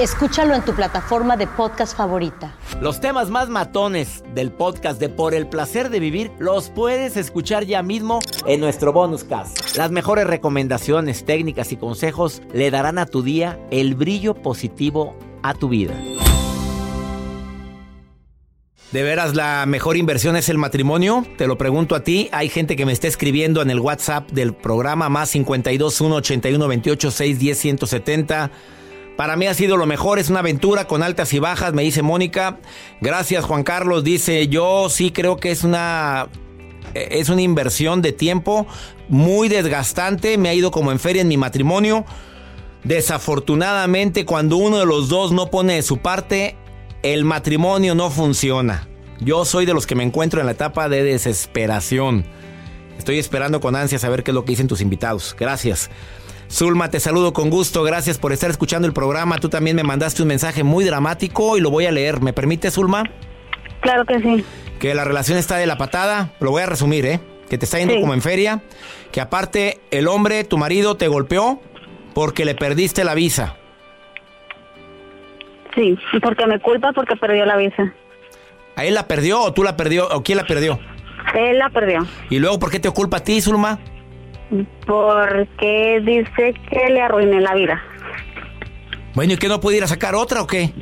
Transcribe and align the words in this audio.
Escúchalo 0.00 0.56
en 0.56 0.64
tu 0.64 0.74
plataforma 0.74 1.36
de 1.36 1.46
podcast 1.46 1.96
favorita. 1.96 2.52
Los 2.80 3.00
temas 3.00 3.30
más 3.30 3.48
matones 3.48 4.24
del 4.34 4.50
podcast 4.50 4.98
de 4.98 5.08
Por 5.08 5.34
el 5.34 5.46
placer 5.46 5.88
de 5.88 6.00
vivir 6.00 6.32
los 6.40 6.68
puedes 6.70 7.16
escuchar 7.16 7.64
ya 7.64 7.80
mismo 7.84 8.18
en 8.44 8.58
nuestro 8.58 8.92
bonus 8.92 9.22
cast. 9.22 9.76
Las 9.76 9.92
mejores 9.92 10.26
recomendaciones, 10.26 11.24
técnicas 11.24 11.70
y 11.70 11.76
consejos 11.76 12.42
le 12.52 12.72
darán 12.72 12.98
a 12.98 13.06
tu 13.06 13.22
día 13.22 13.60
el 13.70 13.94
brillo 13.94 14.34
positivo 14.34 15.16
a 15.44 15.54
tu 15.54 15.68
vida. 15.68 15.94
¿De 18.90 19.02
veras 19.04 19.36
la 19.36 19.64
mejor 19.66 19.96
inversión 19.96 20.34
es 20.34 20.48
el 20.48 20.58
matrimonio? 20.58 21.24
Te 21.38 21.46
lo 21.46 21.56
pregunto 21.56 21.94
a 21.94 22.02
ti. 22.02 22.28
Hay 22.32 22.48
gente 22.48 22.74
que 22.74 22.84
me 22.84 22.92
está 22.92 23.06
escribiendo 23.06 23.62
en 23.62 23.70
el 23.70 23.78
WhatsApp 23.78 24.28
del 24.32 24.54
programa 24.54 25.08
más 25.08 25.30
52 25.30 26.00
1 26.00 26.16
81 26.16 26.68
28 26.68 27.10
6 27.12 27.38
10 27.38 27.58
170. 27.58 28.50
Para 29.16 29.36
mí 29.36 29.46
ha 29.46 29.54
sido 29.54 29.76
lo 29.76 29.86
mejor, 29.86 30.18
es 30.18 30.28
una 30.28 30.40
aventura 30.40 30.86
con 30.86 31.02
altas 31.02 31.32
y 31.32 31.38
bajas, 31.38 31.72
me 31.72 31.82
dice 31.82 32.02
Mónica. 32.02 32.58
Gracias 33.00 33.44
Juan 33.44 33.62
Carlos, 33.62 34.02
dice 34.02 34.48
yo 34.48 34.88
sí 34.88 35.10
creo 35.12 35.36
que 35.36 35.50
es 35.50 35.62
una 35.62 36.28
es 36.94 37.28
una 37.28 37.42
inversión 37.42 38.02
de 38.02 38.12
tiempo 38.12 38.66
muy 39.08 39.48
desgastante, 39.48 40.38
me 40.38 40.48
ha 40.48 40.54
ido 40.54 40.70
como 40.70 40.92
en 40.92 40.98
feria 40.98 41.22
en 41.22 41.28
mi 41.28 41.36
matrimonio. 41.36 42.04
Desafortunadamente 42.82 44.24
cuando 44.24 44.56
uno 44.56 44.78
de 44.78 44.86
los 44.86 45.08
dos 45.08 45.32
no 45.32 45.50
pone 45.50 45.74
de 45.74 45.82
su 45.82 45.98
parte, 45.98 46.56
el 47.02 47.24
matrimonio 47.24 47.94
no 47.94 48.10
funciona. 48.10 48.88
Yo 49.20 49.44
soy 49.44 49.64
de 49.64 49.74
los 49.74 49.86
que 49.86 49.94
me 49.94 50.02
encuentro 50.02 50.40
en 50.40 50.46
la 50.46 50.52
etapa 50.52 50.88
de 50.88 51.04
desesperación. 51.04 52.24
Estoy 52.98 53.18
esperando 53.18 53.60
con 53.60 53.76
ansia 53.76 53.98
saber 53.98 54.22
qué 54.22 54.30
es 54.30 54.34
lo 54.34 54.44
que 54.44 54.52
dicen 54.52 54.68
tus 54.68 54.80
invitados. 54.80 55.36
Gracias. 55.38 55.90
Zulma, 56.54 56.88
te 56.88 57.00
saludo 57.00 57.32
con 57.32 57.50
gusto. 57.50 57.82
Gracias 57.82 58.16
por 58.16 58.32
estar 58.32 58.48
escuchando 58.48 58.86
el 58.86 58.94
programa. 58.94 59.38
Tú 59.38 59.48
también 59.48 59.74
me 59.74 59.82
mandaste 59.82 60.22
un 60.22 60.28
mensaje 60.28 60.62
muy 60.62 60.84
dramático 60.84 61.56
y 61.56 61.60
lo 61.60 61.68
voy 61.68 61.86
a 61.86 61.90
leer. 61.90 62.22
¿Me 62.22 62.32
permite, 62.32 62.70
Zulma? 62.70 63.02
Claro 63.80 64.04
que 64.04 64.20
sí. 64.20 64.44
Que 64.78 64.94
la 64.94 65.02
relación 65.02 65.36
está 65.36 65.56
de 65.56 65.66
la 65.66 65.76
patada. 65.78 66.30
Lo 66.38 66.52
voy 66.52 66.62
a 66.62 66.66
resumir, 66.66 67.06
¿eh? 67.06 67.18
Que 67.50 67.58
te 67.58 67.64
está 67.64 67.80
yendo 67.80 68.00
como 68.00 68.14
en 68.14 68.22
feria. 68.22 68.62
Que 69.10 69.20
aparte, 69.20 69.80
el 69.90 70.06
hombre, 70.06 70.44
tu 70.44 70.56
marido, 70.56 70.96
te 70.96 71.08
golpeó 71.08 71.60
porque 72.14 72.44
le 72.44 72.54
perdiste 72.54 73.02
la 73.02 73.14
visa. 73.14 73.56
Sí, 75.74 75.98
porque 76.22 76.46
me 76.46 76.60
culpa 76.60 76.92
porque 76.92 77.16
perdió 77.16 77.46
la 77.46 77.56
visa. 77.56 77.92
¿A 78.76 78.84
él 78.84 78.94
la 78.94 79.08
perdió 79.08 79.42
o 79.42 79.52
tú 79.52 79.64
la 79.64 79.76
perdió 79.76 80.06
o 80.08 80.22
quién 80.22 80.38
la 80.38 80.46
perdió? 80.46 80.78
Él 81.34 81.58
la 81.58 81.70
perdió. 81.70 82.06
¿Y 82.30 82.38
luego 82.38 82.60
por 82.60 82.70
qué 82.70 82.78
te 82.78 82.88
culpa 82.92 83.16
a 83.16 83.24
ti, 83.24 83.40
Zulma? 83.40 83.80
Porque 84.86 86.00
dice 86.04 86.54
que 86.70 86.90
le 86.90 87.00
arruiné 87.00 87.40
la 87.40 87.54
vida. 87.54 87.82
Bueno, 89.14 89.34
¿y 89.34 89.36
que 89.36 89.48
no 89.48 89.60
puede 89.60 89.78
ir 89.78 89.84
a 89.84 89.86
sacar 89.86 90.14
otra 90.14 90.42
o 90.42 90.46
qué? 90.46 90.72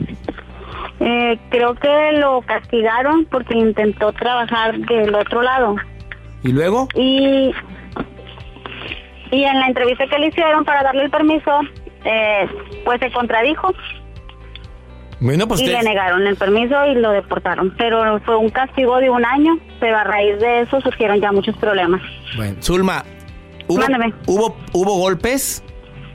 Eh, 1.00 1.38
creo 1.50 1.74
que 1.74 2.12
lo 2.12 2.42
castigaron 2.42 3.24
porque 3.26 3.54
intentó 3.58 4.12
trabajar 4.12 4.78
del 4.78 5.14
otro 5.14 5.42
lado. 5.42 5.76
¿Y 6.42 6.52
luego? 6.52 6.88
Y, 6.94 7.52
y 9.30 9.44
en 9.44 9.60
la 9.60 9.66
entrevista 9.66 10.06
que 10.06 10.18
le 10.18 10.28
hicieron 10.28 10.64
para 10.64 10.82
darle 10.82 11.04
el 11.04 11.10
permiso, 11.10 11.60
eh, 12.04 12.48
pues 12.84 13.00
se 13.00 13.10
contradijo. 13.10 13.74
Bueno, 15.20 15.46
pues 15.46 15.60
y 15.60 15.66
le 15.66 15.82
negaron 15.82 16.26
el 16.26 16.36
permiso 16.36 16.86
y 16.86 16.94
lo 16.94 17.10
deportaron. 17.10 17.74
Pero 17.78 18.20
fue 18.20 18.36
un 18.36 18.50
castigo 18.50 18.98
de 18.98 19.08
un 19.08 19.24
año, 19.24 19.56
pero 19.78 19.96
a 19.96 20.04
raíz 20.04 20.38
de 20.40 20.62
eso 20.62 20.80
surgieron 20.80 21.20
ya 21.20 21.30
muchos 21.30 21.56
problemas. 21.58 22.02
Bueno, 22.36 22.56
Zulma, 22.60 23.04
¿hubo, 23.68 23.78
Mándame. 23.80 24.12
¿hubo, 24.26 24.56
¿hubo 24.72 24.98
golpes? 24.98 25.62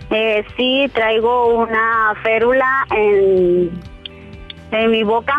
Eh, 0.10 0.46
sí, 0.56 0.86
traigo 0.94 1.48
una 1.56 2.14
férula 2.24 2.86
en, 2.96 3.72
en 4.72 4.92
mi 4.92 5.04
boca 5.04 5.36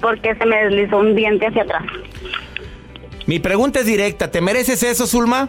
porque 0.00 0.34
se 0.36 0.46
me 0.46 0.56
deslizó 0.64 0.98
un 0.98 1.16
diente 1.16 1.46
hacia 1.48 1.62
atrás. 1.62 1.82
Mi 3.26 3.38
pregunta 3.40 3.80
es 3.80 3.86
directa. 3.86 4.30
¿Te 4.30 4.40
mereces 4.40 4.82
eso, 4.82 5.06
Zulma? 5.06 5.48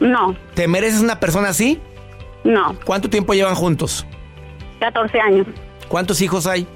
No, 0.00 0.36
¿Te 0.54 0.68
mereces 0.68 1.00
una 1.00 1.18
persona 1.20 1.48
así? 1.48 1.80
no, 2.44 2.76
¿Cuánto 2.84 3.08
tiempo 3.10 3.34
llevan 3.34 3.54
juntos? 3.56 4.06
14 4.80 5.20
años, 5.20 5.46
¿Cuántos 5.88 6.20
hijos 6.22 6.46
hay? 6.46 6.66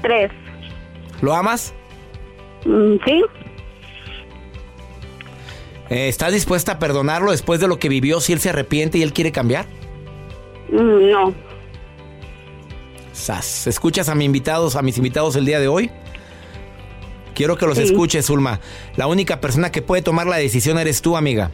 tres. 0.00 0.30
¿Lo 1.20 1.34
amas? 1.34 1.74
Mm, 2.64 2.94
sí, 3.04 3.22
¿Estás 5.94 6.32
dispuesta 6.32 6.72
a 6.72 6.78
perdonarlo 6.78 7.30
después 7.32 7.60
de 7.60 7.68
lo 7.68 7.78
que 7.78 7.88
vivió 7.88 8.20
si 8.20 8.32
él 8.32 8.40
se 8.40 8.48
arrepiente 8.50 8.98
y 8.98 9.02
él 9.02 9.12
quiere 9.12 9.30
cambiar? 9.32 9.66
Mm, 10.70 11.10
no. 11.10 11.34
Sas. 13.12 13.66
¿Escuchas 13.66 14.08
a 14.08 14.14
mis 14.14 14.24
invitados, 14.26 14.74
a 14.76 14.82
mis 14.82 14.96
invitados 14.96 15.36
el 15.36 15.44
día 15.44 15.60
de 15.60 15.68
hoy? 15.68 15.90
Quiero 17.34 17.56
que 17.56 17.66
los 17.66 17.76
Sí. 17.76 17.84
escuches, 17.84 18.26
Zulma. 18.26 18.60
La 18.96 19.06
única 19.06 19.40
persona 19.40 19.70
que 19.70 19.82
puede 19.82 20.02
tomar 20.02 20.26
la 20.26 20.36
decisión 20.36 20.78
eres 20.78 21.02
tú, 21.02 21.16
amiga. 21.16 21.50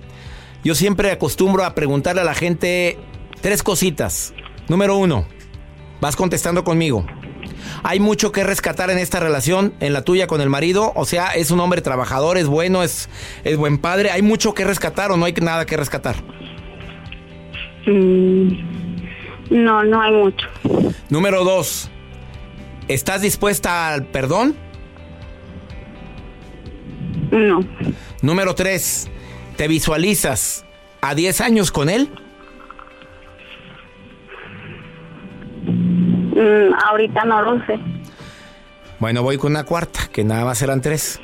Yo 0.64 0.74
siempre 0.74 1.10
acostumbro 1.10 1.64
a 1.64 1.74
preguntarle 1.74 2.20
a 2.20 2.24
la 2.24 2.34
gente 2.34 2.98
tres 3.40 3.62
cositas. 3.62 4.34
Número 4.68 4.96
uno, 4.96 5.26
vas 6.00 6.16
contestando 6.16 6.62
conmigo. 6.64 7.06
Hay 7.82 8.00
mucho 8.00 8.32
que 8.32 8.44
rescatar 8.44 8.90
en 8.90 8.98
esta 8.98 9.20
relación, 9.20 9.74
en 9.80 9.92
la 9.92 10.02
tuya 10.02 10.26
con 10.26 10.40
el 10.40 10.48
marido. 10.48 10.92
O 10.94 11.04
sea, 11.04 11.28
es 11.28 11.50
un 11.50 11.60
hombre 11.60 11.80
trabajador, 11.82 12.38
es 12.38 12.46
bueno, 12.46 12.82
es, 12.82 13.08
es 13.44 13.56
buen 13.56 13.78
padre. 13.78 14.10
¿Hay 14.10 14.22
mucho 14.22 14.54
que 14.54 14.64
rescatar 14.64 15.10
o 15.10 15.16
no 15.16 15.24
hay 15.24 15.32
nada 15.34 15.66
que 15.66 15.76
rescatar? 15.76 16.16
Mm, 17.86 18.48
no, 19.50 19.84
no 19.84 20.02
hay 20.02 20.12
mucho. 20.12 20.46
Número 21.08 21.44
dos, 21.44 21.90
¿estás 22.88 23.22
dispuesta 23.22 23.92
al 23.92 24.06
perdón? 24.06 24.56
No, 27.30 27.60
Número 28.22 28.54
3. 28.54 29.08
¿Te 29.56 29.68
visualizas 29.68 30.64
a 31.00 31.14
10 31.14 31.40
años 31.40 31.70
con 31.70 31.88
él? 31.88 32.08
Mm, 36.38 36.72
ahorita 36.86 37.24
no 37.24 37.42
lo 37.42 37.66
sé. 37.66 37.80
Bueno, 39.00 39.22
voy 39.22 39.38
con 39.38 39.52
una 39.52 39.64
cuarta, 39.64 40.08
que 40.12 40.22
nada 40.22 40.44
más 40.44 40.62
eran 40.62 40.80
tres. 40.80 41.20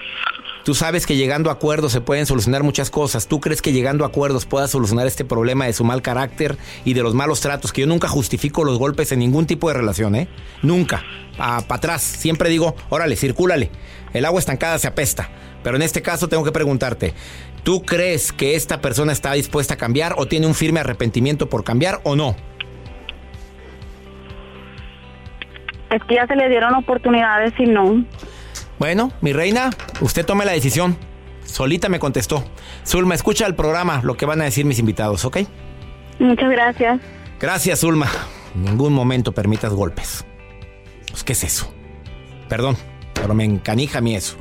Tú 0.64 0.74
sabes 0.74 1.06
que 1.06 1.16
llegando 1.16 1.50
a 1.50 1.54
acuerdos 1.54 1.92
se 1.92 2.00
pueden 2.00 2.24
solucionar 2.24 2.62
muchas 2.62 2.90
cosas. 2.90 3.28
¿Tú 3.28 3.38
crees 3.38 3.60
que 3.60 3.72
llegando 3.72 4.04
a 4.04 4.08
acuerdos 4.08 4.46
pueda 4.46 4.66
solucionar 4.66 5.06
este 5.06 5.24
problema 5.24 5.66
de 5.66 5.72
su 5.74 5.84
mal 5.84 6.00
carácter 6.00 6.56
y 6.84 6.94
de 6.94 7.02
los 7.02 7.14
malos 7.14 7.40
tratos? 7.40 7.72
Que 7.72 7.82
yo 7.82 7.86
nunca 7.86 8.08
justifico 8.08 8.64
los 8.64 8.78
golpes 8.78 9.12
en 9.12 9.18
ningún 9.18 9.46
tipo 9.46 9.68
de 9.68 9.74
relación, 9.74 10.14
¿eh? 10.14 10.26
Nunca. 10.62 11.02
Para 11.36 11.58
atrás. 11.68 12.02
Siempre 12.02 12.48
digo, 12.48 12.74
órale, 12.88 13.14
circúlale. 13.14 13.70
El 14.14 14.24
agua 14.24 14.40
estancada 14.40 14.78
se 14.78 14.88
apesta. 14.88 15.28
Pero 15.62 15.76
en 15.76 15.82
este 15.82 16.00
caso 16.00 16.28
tengo 16.28 16.44
que 16.44 16.52
preguntarte, 16.52 17.14
¿tú 17.62 17.82
crees 17.82 18.32
que 18.32 18.54
esta 18.54 18.80
persona 18.80 19.12
está 19.12 19.32
dispuesta 19.32 19.74
a 19.74 19.76
cambiar 19.76 20.14
o 20.16 20.26
tiene 20.26 20.46
un 20.46 20.54
firme 20.54 20.80
arrepentimiento 20.80 21.48
por 21.48 21.62
cambiar 21.62 22.00
o 22.04 22.16
no? 22.16 22.36
Es 25.90 26.02
que 26.04 26.16
ya 26.16 26.26
se 26.26 26.36
le 26.36 26.48
dieron 26.48 26.74
oportunidades 26.74 27.52
y 27.58 27.66
no. 27.66 28.04
Bueno, 28.78 29.12
mi 29.20 29.32
reina, 29.32 29.70
usted 30.00 30.26
tome 30.26 30.44
la 30.44 30.52
decisión. 30.52 30.96
Solita 31.44 31.88
me 31.88 31.98
contestó. 31.98 32.44
Zulma, 32.86 33.14
escucha 33.14 33.46
el 33.46 33.54
programa, 33.54 34.00
lo 34.02 34.16
que 34.16 34.26
van 34.26 34.40
a 34.40 34.44
decir 34.44 34.64
mis 34.64 34.78
invitados, 34.78 35.24
¿ok? 35.24 35.38
Muchas 36.18 36.50
gracias. 36.50 37.00
Gracias, 37.38 37.80
Zulma. 37.80 38.08
En 38.54 38.64
ningún 38.64 38.92
momento 38.92 39.32
permitas 39.32 39.72
golpes. 39.72 40.24
Pues, 41.10 41.22
¿qué 41.22 41.32
es 41.32 41.44
eso? 41.44 41.72
Perdón, 42.48 42.76
pero 43.12 43.34
me 43.34 43.44
encanija 43.44 43.98
a 43.98 44.00
mí 44.00 44.16
eso. 44.16 44.36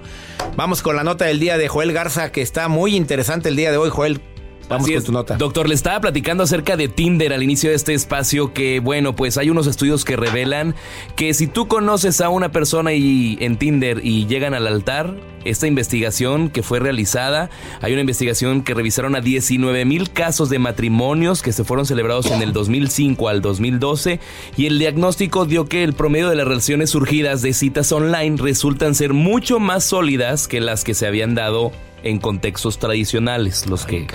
Vamos 0.56 0.82
con 0.82 0.96
la 0.96 1.04
nota 1.04 1.26
del 1.26 1.40
día 1.40 1.58
de 1.58 1.68
Joel 1.68 1.94
Garza, 1.94 2.32
que 2.32 2.42
está 2.42 2.68
muy 2.68 2.96
interesante 2.96 3.50
el 3.50 3.56
día 3.56 3.72
de 3.72 3.78
hoy, 3.78 3.90
Joel. 3.90 4.22
Vamos 4.70 4.90
con 4.90 5.04
tu 5.04 5.12
nota. 5.12 5.38
Doctor, 5.38 5.68
le 5.68 5.76
estaba 5.76 6.00
platicando 6.02 6.44
acerca 6.44 6.78
de 6.78 6.88
Tinder 6.88 7.34
al 7.34 7.44
inicio 7.44 7.70
de 7.70 7.76
este 7.76 7.94
espacio 7.94 8.54
que, 8.54 8.80
bueno, 8.80 9.16
pues 9.16 9.38
hay 9.38 9.50
unos 9.50 9.68
estudios 9.68 10.06
que 10.06 10.16
revelan 10.16 10.76
que 11.16 11.34
si 11.34 11.48
tú 11.48 11.68
conoces 11.68 12.22
a 12.22 12.30
una 12.30 12.52
persona 12.52 12.94
y, 12.94 13.38
en 13.42 13.58
Tinder 13.58 14.02
y 14.04 14.26
llegan 14.26 14.54
al 14.54 14.68
altar, 14.68 15.16
esta 15.46 15.68
investigación 15.68 16.50
que 16.50 16.64
fue 16.64 16.80
realizada, 16.80 17.50
hay 17.82 17.92
una 17.92 18.02
investigación 18.02 18.64
que 18.64 18.74
revisaron 18.74 19.16
a 19.16 19.22
19 19.22 19.86
mil 19.86 20.12
casos 20.12 20.50
de 20.50 20.60
matrimonios 20.60 21.42
que 21.42 21.52
se 21.52 21.64
fueron 21.64 21.86
celebrados 21.86 22.32
en 22.32 22.42
el 22.42 22.54
2005 22.54 23.28
al 23.28 23.42
2012 23.42 24.20
y 24.56 24.66
el 24.66 24.80
diagnóstico 24.80 25.46
dio 25.46 25.68
que 25.68 25.84
el 25.84 25.94
promedio 25.94 26.30
de 26.30 26.36
las 26.36 26.48
relaciones 26.48 26.92
surgidas 26.92 27.42
de 27.42 27.54
citas 27.54 27.92
online 27.92 28.38
resultan 28.38 28.96
ser 28.96 29.14
mucho 29.14 29.60
más 29.60 29.84
sólidas 29.84 30.48
que 30.48 30.62
las 30.62 30.84
que 30.84 30.94
se 30.94 31.08
habían 31.08 31.36
dado 31.36 31.72
en 32.04 32.20
contextos 32.20 32.78
tradicionales, 32.80 33.66
los 33.68 33.86
que 33.86 34.06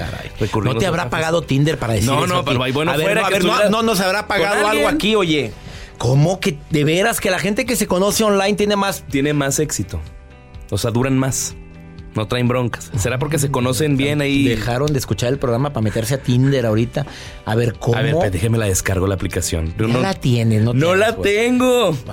¿No 0.62 0.76
te 0.76 0.86
habrá 0.86 1.10
pagado 1.10 1.42
Tinder 1.42 1.78
para 1.78 1.94
decir 1.94 2.08
No, 2.08 2.24
eso 2.24 2.34
no, 2.34 2.44
pero 2.44 2.62
ahí 2.62 2.72
bueno 2.72 2.92
a 2.92 2.96
ver, 2.96 3.06
fuera 3.06 3.20
no, 3.22 3.26
a 3.26 3.30
ver, 3.30 3.44
no, 3.44 3.68
no 3.70 3.82
nos 3.82 4.00
habrá 4.00 4.26
pagado 4.26 4.66
algo 4.66 4.88
aquí, 4.88 5.14
oye. 5.14 5.52
¿Cómo 5.96 6.38
que 6.38 6.58
de 6.70 6.84
veras 6.84 7.20
que 7.20 7.30
la 7.30 7.40
gente 7.40 7.66
que 7.66 7.74
se 7.74 7.86
conoce 7.88 8.22
online 8.22 8.54
tiene 8.54 8.76
más 8.76 9.04
Tiene 9.10 9.32
más 9.32 9.58
éxito. 9.58 10.00
O 10.70 10.78
sea, 10.78 10.90
duran 10.90 11.18
más. 11.18 11.56
No 12.14 12.26
traen 12.26 12.48
broncas. 12.48 12.90
¿Será 12.96 13.18
porque 13.18 13.38
se 13.38 13.50
conocen 13.50 13.96
bien 13.96 14.20
ahí? 14.20 14.48
Dejaron 14.48 14.92
de 14.92 14.98
escuchar 14.98 15.32
el 15.32 15.38
programa 15.38 15.72
para 15.72 15.82
meterse 15.82 16.14
a 16.14 16.18
Tinder 16.18 16.66
ahorita. 16.66 17.06
A 17.44 17.54
ver, 17.54 17.74
¿cómo? 17.74 17.96
A 17.96 18.02
ver, 18.02 18.30
déjeme 18.30 18.58
la 18.58 18.66
descargo 18.66 19.06
la 19.06 19.14
aplicación. 19.14 19.74
Ya 19.78 19.86
no, 19.86 20.00
la 20.00 20.14
tienes, 20.14 20.62
no, 20.62 20.72
no 20.72 20.80
tienes, 20.80 20.98
la 20.98 21.16
tengo. 21.16 21.96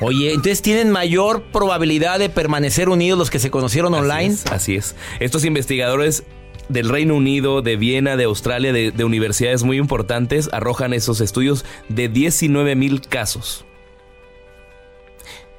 Oye, 0.00 0.30
entonces 0.30 0.62
tienen 0.62 0.90
mayor 0.90 1.42
probabilidad 1.52 2.18
de 2.18 2.28
permanecer 2.28 2.88
unidos 2.88 3.18
los 3.18 3.30
que 3.30 3.38
se 3.38 3.50
conocieron 3.50 3.94
online. 3.94 4.34
Así 4.34 4.44
es, 4.44 4.52
así 4.52 4.76
es. 4.76 4.96
Estos 5.20 5.44
investigadores 5.44 6.24
del 6.68 6.88
Reino 6.88 7.14
Unido, 7.14 7.62
de 7.62 7.76
Viena, 7.76 8.16
de 8.16 8.24
Australia, 8.24 8.72
de, 8.72 8.90
de 8.90 9.04
universidades 9.04 9.62
muy 9.62 9.78
importantes, 9.78 10.50
arrojan 10.52 10.92
esos 10.92 11.20
estudios 11.20 11.64
de 11.88 12.08
19 12.08 12.74
mil 12.74 13.00
casos. 13.00 13.64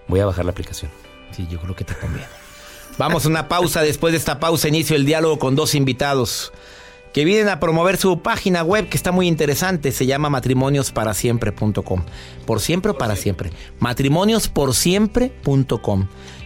Voy 0.07 0.19
a 0.19 0.25
bajar 0.25 0.45
la 0.45 0.51
aplicación. 0.51 0.91
Sí, 1.31 1.47
yo 1.49 1.59
creo 1.59 1.75
que 1.75 1.83
te 1.83 1.95
conviene. 1.95 2.27
Vamos 2.97 3.25
a 3.25 3.29
una 3.29 3.47
pausa. 3.47 3.81
Después 3.81 4.11
de 4.11 4.17
esta 4.17 4.39
pausa 4.39 4.67
inicio 4.67 4.95
el 4.95 5.05
diálogo 5.05 5.39
con 5.39 5.55
dos 5.55 5.73
invitados 5.73 6.51
que 7.13 7.25
vienen 7.25 7.49
a 7.49 7.59
promover 7.59 7.97
su 7.97 8.21
página 8.21 8.63
web 8.63 8.87
que 8.89 8.97
está 8.97 9.11
muy 9.11 9.27
interesante. 9.27 9.91
Se 9.91 10.05
llama 10.05 10.29
matrimoniosparasiempre.com. 10.29 12.03
Por 12.45 12.59
siempre 12.59 12.91
o 12.91 12.97
para 12.97 13.15
siempre. 13.15 13.49
Matrimoniosporsiempre.com. 13.79 16.07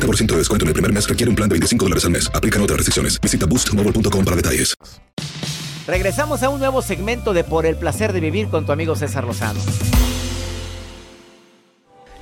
de 0.00 0.36
descuento 0.36 0.64
en 0.64 0.68
el 0.68 0.74
primer 0.74 0.92
mes 0.92 1.08
requiere 1.08 1.28
un 1.30 1.36
plan 1.36 1.48
de 1.48 1.54
25 1.54 1.84
dólares 1.84 2.04
al 2.04 2.10
mes. 2.12 2.30
Aplican 2.32 2.62
otras 2.62 2.78
restricciones. 2.78 3.20
Visita 3.20 3.46
boostmobile.com 3.46 4.24
para 4.24 4.36
detalles. 4.36 4.74
Regresamos 5.86 6.42
a 6.42 6.50
un 6.50 6.58
nuevo 6.60 6.82
segmento 6.82 7.32
de 7.32 7.44
Por 7.44 7.64
el 7.66 7.76
placer 7.76 8.12
de 8.12 8.20
vivir 8.20 8.48
con 8.48 8.66
tu 8.66 8.72
amigo 8.72 8.94
César 8.94 9.24
Lozano. 9.24 9.60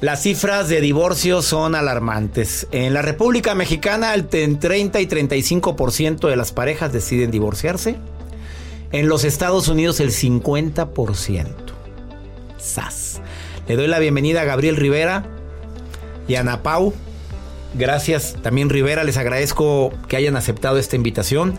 Las 0.00 0.22
cifras 0.22 0.68
de 0.68 0.80
divorcio 0.80 1.42
son 1.42 1.74
alarmantes. 1.74 2.68
En 2.70 2.92
la 2.94 3.02
República 3.02 3.54
Mexicana, 3.54 4.14
el 4.14 4.26
ten- 4.26 4.58
30 4.60 5.00
y 5.00 5.06
35% 5.06 6.28
de 6.28 6.36
las 6.36 6.52
parejas 6.52 6.92
deciden 6.92 7.30
divorciarse. 7.30 7.96
En 8.92 9.08
los 9.08 9.24
Estados 9.24 9.68
Unidos, 9.68 9.98
el 10.00 10.12
50%. 10.12 11.46
¡Sas! 12.58 13.20
Le 13.66 13.74
doy 13.76 13.88
la 13.88 13.98
bienvenida 13.98 14.42
a 14.42 14.44
Gabriel 14.44 14.76
Rivera 14.76 15.24
y 16.28 16.34
a 16.36 16.40
Ana 16.40 16.62
Pau. 16.62 16.92
Gracias 17.74 18.36
también 18.42 18.70
Rivera, 18.70 19.04
les 19.04 19.16
agradezco 19.16 19.92
que 20.08 20.16
hayan 20.16 20.36
aceptado 20.36 20.78
esta 20.78 20.96
invitación. 20.96 21.58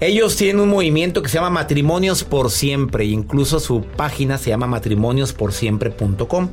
Ellos 0.00 0.34
tienen 0.36 0.60
un 0.60 0.68
movimiento 0.68 1.22
que 1.22 1.28
se 1.28 1.34
llama 1.34 1.50
Matrimonios 1.50 2.24
por 2.24 2.50
Siempre, 2.50 3.04
incluso 3.04 3.60
su 3.60 3.82
página 3.82 4.36
se 4.36 4.50
llama 4.50 4.66
matrimoniosporsiempre.com. 4.66 6.48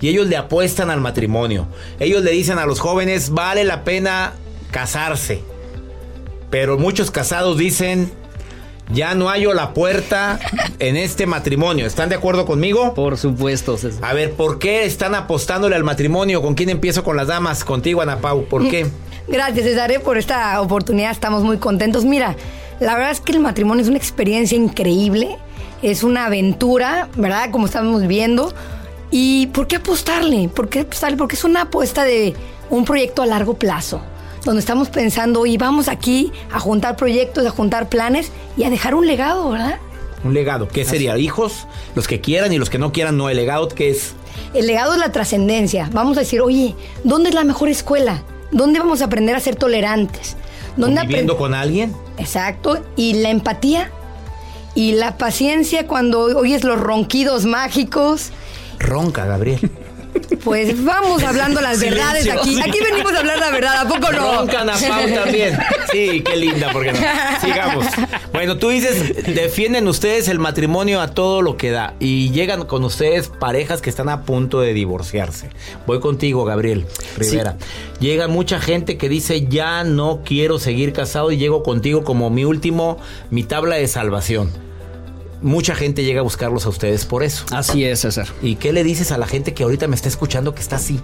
Y 0.00 0.08
ellos 0.08 0.26
le 0.28 0.38
apuestan 0.38 0.88
al 0.88 1.02
matrimonio. 1.02 1.66
Ellos 2.00 2.22
le 2.22 2.30
dicen 2.30 2.58
a 2.58 2.64
los 2.64 2.80
jóvenes, 2.80 3.30
vale 3.30 3.64
la 3.64 3.84
pena 3.84 4.32
casarse. 4.70 5.42
Pero 6.48 6.78
muchos 6.78 7.10
casados 7.10 7.58
dicen, 7.58 8.10
ya 8.90 9.14
no 9.14 9.28
hallo 9.28 9.52
la 9.52 9.74
puerta 9.74 10.38
en 10.78 10.96
este 10.96 11.26
matrimonio. 11.26 11.86
¿Están 11.86 12.08
de 12.08 12.14
acuerdo 12.14 12.46
conmigo? 12.46 12.94
Por 12.94 13.18
supuesto, 13.18 13.76
César. 13.76 14.04
A 14.04 14.14
ver, 14.14 14.32
¿por 14.32 14.58
qué 14.58 14.84
están 14.84 15.14
apostándole 15.14 15.76
al 15.76 15.84
matrimonio? 15.84 16.42
¿Con 16.42 16.54
quién 16.54 16.70
empiezo 16.70 17.02
con 17.02 17.16
las 17.16 17.26
damas? 17.26 17.64
Contigo, 17.64 18.02
Ana 18.02 18.18
Pau. 18.18 18.44
¿Por 18.44 18.68
qué? 18.68 18.86
Gracias, 19.28 19.64
César, 19.64 19.90
eh, 19.90 20.00
por 20.00 20.18
esta 20.18 20.60
oportunidad. 20.60 21.10
Estamos 21.10 21.42
muy 21.42 21.58
contentos. 21.58 22.04
Mira, 22.04 22.36
la 22.80 22.94
verdad 22.94 23.10
es 23.10 23.20
que 23.20 23.32
el 23.32 23.40
matrimonio 23.40 23.82
es 23.82 23.88
una 23.88 23.98
experiencia 23.98 24.56
increíble. 24.56 25.36
Es 25.82 26.02
una 26.02 26.26
aventura, 26.26 27.08
¿verdad? 27.16 27.50
Como 27.50 27.66
estamos 27.66 28.06
viendo. 28.06 28.52
¿Y 29.10 29.48
por 29.48 29.66
qué 29.66 29.76
apostarle? 29.76 30.48
¿Por 30.48 30.68
qué 30.68 30.80
apostarle? 30.80 31.16
Porque 31.16 31.36
es 31.36 31.44
una 31.44 31.62
apuesta 31.62 32.04
de 32.04 32.34
un 32.70 32.84
proyecto 32.84 33.22
a 33.22 33.26
largo 33.26 33.54
plazo. 33.54 34.00
Donde 34.46 34.60
estamos 34.60 34.88
pensando, 34.88 35.44
y 35.44 35.56
vamos 35.58 35.88
aquí 35.88 36.30
a 36.52 36.60
juntar 36.60 36.94
proyectos, 36.96 37.44
a 37.44 37.50
juntar 37.50 37.88
planes 37.88 38.30
y 38.56 38.62
a 38.64 38.70
dejar 38.70 38.94
un 38.94 39.04
legado, 39.06 39.50
¿verdad? 39.50 39.78
Un 40.24 40.34
legado. 40.34 40.68
¿Qué 40.68 40.84
sería? 40.84 41.18
¿Hijos? 41.18 41.66
Los 41.96 42.06
que 42.06 42.20
quieran 42.20 42.52
y 42.52 42.58
los 42.58 42.70
que 42.70 42.78
no 42.78 42.92
quieran, 42.92 43.16
no. 43.18 43.28
El 43.28 43.36
legado, 43.38 43.66
¿qué 43.68 43.90
es? 43.90 44.14
El 44.54 44.68
legado 44.68 44.92
es 44.94 45.00
la 45.00 45.10
trascendencia. 45.10 45.90
Vamos 45.92 46.16
a 46.16 46.20
decir, 46.20 46.40
oye, 46.40 46.76
¿dónde 47.02 47.30
es 47.30 47.34
la 47.34 47.42
mejor 47.42 47.68
escuela? 47.68 48.22
¿Dónde 48.52 48.78
vamos 48.78 49.02
a 49.02 49.06
aprender 49.06 49.34
a 49.34 49.40
ser 49.40 49.56
tolerantes? 49.56 50.36
¿Dónde 50.76 51.00
¿Viviendo 51.02 51.34
apren- 51.34 51.38
con 51.38 51.54
alguien? 51.54 51.92
Exacto. 52.16 52.78
Y 52.94 53.14
la 53.14 53.30
empatía 53.30 53.90
y 54.76 54.92
la 54.92 55.18
paciencia 55.18 55.88
cuando 55.88 56.20
oyes 56.20 56.62
los 56.62 56.80
ronquidos 56.80 57.46
mágicos. 57.46 58.30
Ronca, 58.78 59.26
Gabriel. 59.26 59.70
Pues 60.42 60.84
vamos 60.84 61.22
hablando 61.22 61.60
las 61.60 61.80
verdades 61.80 62.28
aquí. 62.28 62.60
Aquí 62.60 62.78
venimos 62.80 63.12
a 63.12 63.18
hablar 63.18 63.38
la 63.38 63.50
verdad, 63.50 63.80
¿a 63.80 63.88
poco 63.88 64.12
no? 64.12 64.38
Roncan 64.38 64.68
a 64.68 64.74
Pau 64.74 65.14
también. 65.14 65.58
Sí, 65.92 66.22
qué 66.22 66.36
linda, 66.36 66.70
porque 66.72 66.92
no. 66.92 66.98
Sigamos. 67.40 67.86
Bueno, 68.32 68.58
tú 68.58 68.68
dices, 68.68 69.24
defienden 69.34 69.88
ustedes 69.88 70.28
el 70.28 70.38
matrimonio 70.38 71.00
a 71.00 71.08
todo 71.08 71.42
lo 71.42 71.56
que 71.56 71.70
da 71.70 71.94
y 72.00 72.30
llegan 72.30 72.66
con 72.66 72.84
ustedes 72.84 73.28
parejas 73.28 73.80
que 73.80 73.90
están 73.90 74.08
a 74.08 74.22
punto 74.22 74.60
de 74.60 74.72
divorciarse. 74.74 75.50
Voy 75.86 76.00
contigo, 76.00 76.44
Gabriel 76.44 76.86
Rivera. 77.16 77.56
Llega 78.00 78.28
mucha 78.28 78.60
gente 78.60 78.98
que 78.98 79.08
dice, 79.08 79.46
ya 79.46 79.84
no 79.84 80.22
quiero 80.24 80.58
seguir 80.58 80.92
casado 80.92 81.30
y 81.32 81.38
llego 81.38 81.62
contigo 81.62 82.04
como 82.04 82.30
mi 82.30 82.44
último, 82.44 82.98
mi 83.30 83.42
tabla 83.42 83.76
de 83.76 83.88
salvación. 83.88 84.65
Mucha 85.42 85.74
gente 85.74 86.02
llega 86.04 86.20
a 86.20 86.22
buscarlos 86.22 86.66
a 86.66 86.70
ustedes 86.70 87.04
por 87.04 87.22
eso. 87.22 87.44
Así 87.52 87.84
es, 87.84 88.00
César. 88.00 88.26
¿Y 88.42 88.56
qué 88.56 88.72
le 88.72 88.82
dices 88.84 89.12
a 89.12 89.18
la 89.18 89.26
gente 89.26 89.54
que 89.54 89.62
ahorita 89.64 89.86
me 89.86 89.94
está 89.94 90.08
escuchando 90.08 90.54
que 90.54 90.62
está 90.62 90.76
así? 90.76 91.00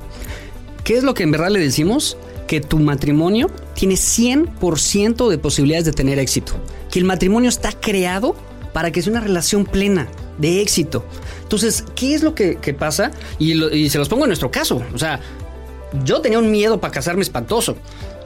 ¿Qué 0.84 0.96
es 0.96 1.04
lo 1.04 1.14
que 1.14 1.22
en 1.22 1.30
verdad 1.32 1.50
le 1.50 1.60
decimos? 1.60 2.16
Que 2.46 2.60
tu 2.60 2.78
matrimonio 2.78 3.50
tiene 3.74 3.94
100% 3.94 5.28
de 5.28 5.38
posibilidades 5.38 5.84
de 5.84 5.92
tener 5.92 6.18
éxito. 6.18 6.54
Que 6.90 6.98
el 6.98 7.04
matrimonio 7.04 7.48
está 7.48 7.72
creado 7.72 8.34
para 8.72 8.90
que 8.90 9.02
sea 9.02 9.12
una 9.12 9.20
relación 9.20 9.64
plena, 9.64 10.08
de 10.38 10.60
éxito. 10.62 11.04
Entonces, 11.42 11.84
¿qué 11.94 12.14
es 12.14 12.22
lo 12.22 12.34
que, 12.34 12.56
que 12.56 12.72
pasa? 12.74 13.10
Y, 13.38 13.54
lo- 13.54 13.70
y 13.74 13.90
se 13.90 13.98
los 13.98 14.08
pongo 14.08 14.24
en 14.24 14.28
nuestro 14.30 14.50
caso. 14.50 14.82
O 14.94 14.98
sea, 14.98 15.20
yo 16.04 16.20
tenía 16.22 16.38
un 16.38 16.50
miedo 16.50 16.80
para 16.80 16.92
casarme 16.92 17.20
espantoso. 17.22 17.76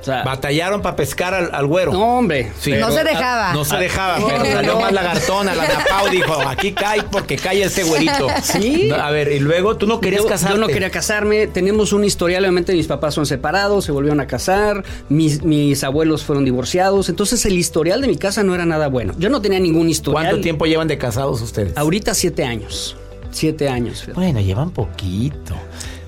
O 0.06 0.08
sea, 0.08 0.22
Batallaron 0.22 0.82
para 0.82 0.94
pescar 0.94 1.34
al, 1.34 1.50
al 1.52 1.66
güero. 1.66 1.92
no, 1.92 2.18
hombre. 2.18 2.52
Sí. 2.60 2.72
No 2.74 2.92
se 2.92 3.02
dejaba. 3.02 3.52
No 3.52 3.64
se 3.64 3.76
dejaba, 3.76 4.18
pero 4.24 4.38
no, 4.38 4.44
salió 4.44 4.74
no. 4.74 4.80
más 4.80 4.92
lagartona. 4.92 5.52
La 5.56 5.66
Napau 5.66 6.08
dijo, 6.10 6.32
aquí 6.46 6.70
cae 6.72 7.02
porque 7.10 7.34
cae 7.34 7.64
este 7.64 7.82
güerito. 7.82 8.28
Sí. 8.40 8.86
No, 8.88 8.94
a 8.94 9.10
ver, 9.10 9.32
y 9.32 9.40
luego 9.40 9.76
tú 9.76 9.88
no 9.88 10.00
querías 10.00 10.22
yo, 10.22 10.28
casarte. 10.28 10.54
Yo 10.54 10.60
no 10.60 10.68
quería 10.68 10.90
casarme. 10.90 11.48
Tenemos 11.48 11.92
un 11.92 12.04
historial, 12.04 12.44
obviamente 12.44 12.72
mis 12.72 12.86
papás 12.86 13.14
son 13.14 13.26
separados, 13.26 13.84
se 13.84 13.90
volvieron 13.90 14.20
a 14.20 14.28
casar, 14.28 14.84
mis, 15.08 15.42
mis 15.42 15.82
abuelos 15.82 16.22
fueron 16.22 16.44
divorciados. 16.44 17.08
Entonces 17.08 17.44
el 17.44 17.58
historial 17.58 18.00
de 18.00 18.06
mi 18.06 18.16
casa 18.16 18.44
no 18.44 18.54
era 18.54 18.64
nada 18.64 18.86
bueno. 18.86 19.12
Yo 19.18 19.28
no 19.28 19.42
tenía 19.42 19.58
ningún 19.58 19.90
historial. 19.90 20.26
¿Cuánto 20.26 20.40
tiempo 20.40 20.66
llevan 20.66 20.86
de 20.86 20.98
casados 20.98 21.42
ustedes? 21.42 21.76
Ahorita 21.76 22.14
siete 22.14 22.44
años. 22.44 22.96
Siete 23.32 23.68
años. 23.68 24.02
fíjate. 24.02 24.14
Bueno, 24.20 24.40
llevan 24.40 24.70
poquito. 24.70 25.56